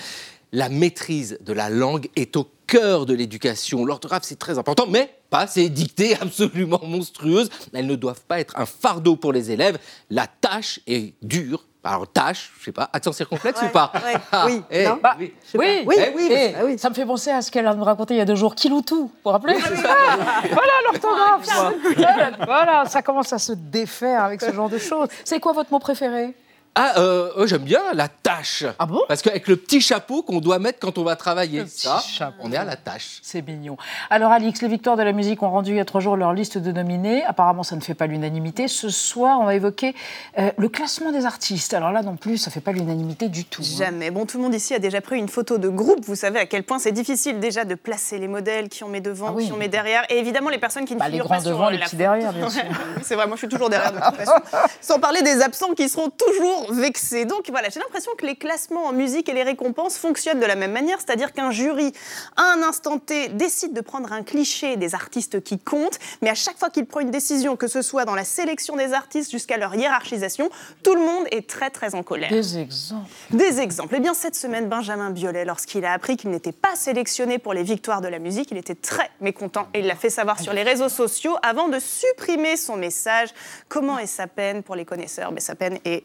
[0.53, 3.84] la maîtrise de la langue est au cœur de l'éducation.
[3.84, 7.51] L'orthographe, c'est très important, mais pas ces dictées absolument monstrueuses.
[7.72, 9.78] Elles ne doivent pas être un fardeau pour les élèves.
[10.11, 11.66] La tâche est dure.
[11.87, 14.99] Alors, tâche, je sais pas, accent circonflexe ou pas ouais, Ah, oui, eh, non.
[15.03, 15.32] Bah, oui.
[15.55, 16.28] Oui, Eh oui,
[16.74, 18.34] Eh, ça me fait penser à ce qu'elle a nous raconté il y a deux
[18.34, 21.45] jours, Kiloutou, vous vous rappelez Ah, Voilà l'orthographe.
[21.45, 21.72] Ça.
[21.97, 25.09] Voilà, Voilà, ça commence à se défaire avec ce genre de choses.
[25.24, 26.34] C'est quoi votre mot préféré?
[26.78, 28.64] Ah, euh, euh, j'aime bien la tâche.
[28.78, 29.00] Ah bon?
[29.08, 32.36] Parce qu'avec le petit chapeau qu'on doit mettre quand on va travailler, ça, chapeau.
[32.42, 33.18] on est à la tâche.
[33.22, 33.78] C'est mignon.
[34.10, 36.34] Alors Alix, les victoires de la musique ont rendu il y a trois jours leur
[36.34, 37.24] liste de nominés.
[37.24, 38.68] Apparemment, ça ne fait pas l'unanimité.
[38.68, 39.94] Ce soir, on va évoquer
[40.38, 41.72] euh, le classement des artistes.
[41.72, 43.62] Alors là non plus, ça ne fait pas l'unanimité du tout.
[43.62, 43.76] hein.
[43.78, 44.10] Jamais.
[44.10, 46.04] Bon, tout le monde ici a déjà pris une photo de groupe.
[46.04, 49.00] Vous savez à quel point c'est difficile déjà de placer les modèles, qui on met
[49.00, 49.46] devant, Ah oui.
[49.46, 50.02] qui on met derrière.
[50.10, 51.96] Et évidemment, les personnes qui ne Bah, les figurent grands pas devant, les la petits
[51.96, 52.02] photo.
[52.10, 52.62] derrière, bien sûr.
[53.02, 54.32] c'est vrai, moi je suis toujours derrière de toute façon.
[54.82, 57.24] Sans parler des absents qui seront toujours vexés.
[57.24, 60.56] Donc voilà, j'ai l'impression que les classements en musique et les récompenses fonctionnent de la
[60.56, 61.92] même manière, c'est-à-dire qu'un jury,
[62.36, 66.34] à un instant T, décide de prendre un cliché des artistes qui comptent, mais à
[66.34, 69.56] chaque fois qu'il prend une décision, que ce soit dans la sélection des artistes jusqu'à
[69.56, 70.50] leur hiérarchisation,
[70.82, 72.30] tout le monde est très très en colère.
[72.30, 73.10] Des exemples.
[73.30, 73.94] Des exemples.
[73.96, 77.62] Eh bien, cette semaine, Benjamin Biolay, lorsqu'il a appris qu'il n'était pas sélectionné pour les
[77.62, 80.62] victoires de la musique, il était très mécontent et il l'a fait savoir sur les
[80.62, 83.30] réseaux sociaux avant de supprimer son message.
[83.68, 85.32] Comment est sa peine pour les connaisseurs?
[85.32, 86.04] Mais Sa peine est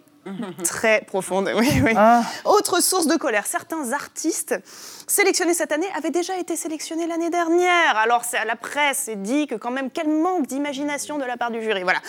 [0.64, 1.68] Très profonde, oui.
[1.84, 1.94] oui.
[1.96, 2.24] Ah.
[2.46, 4.56] Autre source de colère, certains artistes
[5.08, 7.98] sélectionnés cette année avaient déjà été sélectionnés l'année dernière.
[7.98, 11.38] Alors c'est à la presse et dit que quand même quel manque d'imagination de la
[11.38, 11.84] part du jury.
[11.84, 12.00] Voilà.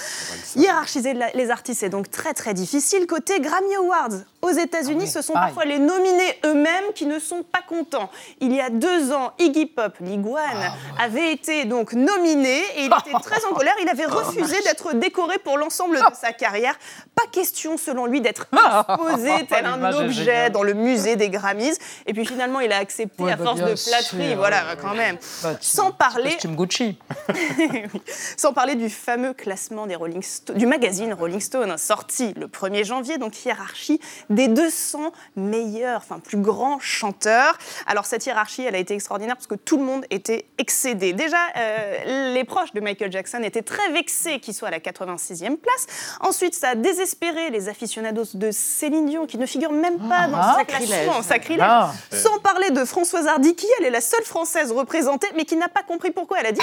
[0.57, 3.07] Hiérarchiser les artistes c'est donc très très difficile.
[3.07, 7.63] Côté Grammy Awards, aux États-Unis, ce sont parfois les nominés eux-mêmes qui ne sont pas
[7.67, 8.11] contents.
[8.41, 13.13] Il y a deux ans, Iggy Pop, l'iguane, avait été donc nominé et il était
[13.23, 13.75] très en colère.
[13.81, 16.77] Il avait refusé d'être décoré pour l'ensemble de sa carrière.
[17.15, 21.77] Pas question, selon lui, d'être exposé tel un objet dans le musée des Grammys.
[22.07, 24.95] Et puis finalement, il a accepté Ouais, à bah, force de flatterie, voilà, ouais, quand
[24.95, 25.17] même.
[25.43, 26.99] Bah, Sans parler, Gucci.
[28.37, 32.85] sans parler du fameux classement des Rolling Sto- du magazine Rolling Stone, sorti le 1er
[32.85, 34.01] janvier, donc hiérarchie
[34.31, 37.57] des 200 meilleurs, enfin plus grands chanteurs.
[37.87, 41.13] Alors cette hiérarchie, elle a été extraordinaire parce que tout le monde était excédé.
[41.13, 45.57] Déjà, euh, les proches de Michael Jackson étaient très vexés qu'il soit à la 86e
[45.57, 45.87] place.
[46.21, 50.39] Ensuite, ça a désespéré les aficionados de Céline Dion qui ne figurent même pas dans
[50.39, 50.63] Ah.
[50.67, 51.23] classement.
[51.23, 51.61] Sacrilège.
[51.69, 51.93] Ah.
[52.11, 55.69] Sans parler de Françoise Hardy qui, elle, est la seule française représentée, mais qui n'a
[55.69, 56.39] pas compris pourquoi.
[56.41, 56.61] Elle a dit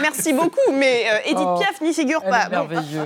[0.00, 2.48] merci beaucoup, mais euh, Edith Oh, Piaf n'y figure pas.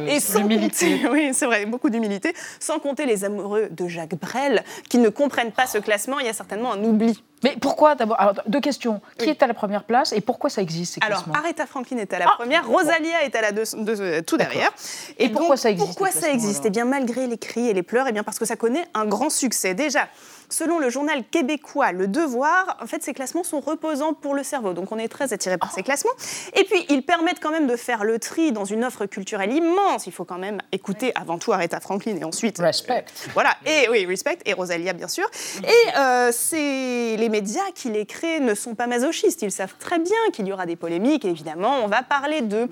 [0.07, 2.35] Et sans compter, oui, c'est vrai, beaucoup d'humilité.
[2.61, 6.19] Sans compter les amoureux de Jacques Brel qui ne comprennent pas ce classement.
[6.21, 7.23] Il y a certainement un oubli.
[7.45, 9.01] Mais pourquoi d'abord Alors, deux questions.
[9.18, 12.12] Qui est à la première place et pourquoi ça existe ces Alors, Aretha Franklin est
[12.12, 14.70] à la première, Rosalia est à la deux- deux- euh, tout derrière.
[15.18, 16.64] Et pourquoi donc, ça existe, Pourquoi ça existe?
[16.66, 19.05] Eh bien, malgré les cris et les pleurs, eh bien, parce que ça connaît un
[19.07, 19.74] grand succès.
[19.74, 20.09] Déjà,
[20.51, 24.73] selon le journal québécois Le Devoir, en fait, ces classements sont reposants pour le cerveau.
[24.73, 26.13] Donc, on est très attiré par ces classements.
[26.55, 30.07] Et puis, ils permettent quand même de faire le tri dans une offre culturelle immense.
[30.07, 32.59] Il faut quand même écouter avant tout Aretha Franklin et ensuite.
[32.59, 33.05] Respect.
[33.35, 35.29] Voilà, et oui, Respect, et Rosalia, bien sûr.
[35.63, 39.43] Et euh, c'est les médias qui les créent ne sont pas masochistes.
[39.43, 41.79] Ils savent très bien qu'il y aura des polémiques, évidemment.
[41.85, 42.69] On va parler d'eux.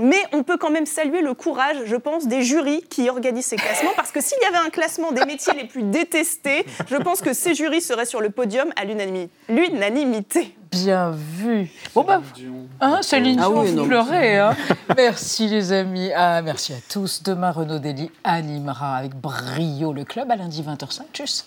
[0.00, 3.56] Mais on peut quand même saluer le courage, je pense, des jurys qui organisent ces
[3.56, 3.92] classements.
[3.94, 7.32] Parce que s'il y avait un classement des métiers les plus détestés, je pense que
[7.34, 10.56] ces jurys seraient sur le podium à l'unanimi- l'unanimité.
[10.70, 11.70] Bien vu.
[11.94, 12.22] Bon bah,
[12.80, 14.38] hein, Céline Ah oui, vous pleurez.
[14.38, 14.56] Hein
[14.96, 16.10] merci les amis.
[16.16, 17.22] Ah, merci à tous.
[17.22, 21.02] Demain, Renaud Dely animera avec brio le club à lundi 20h05.
[21.12, 21.46] Tchuss.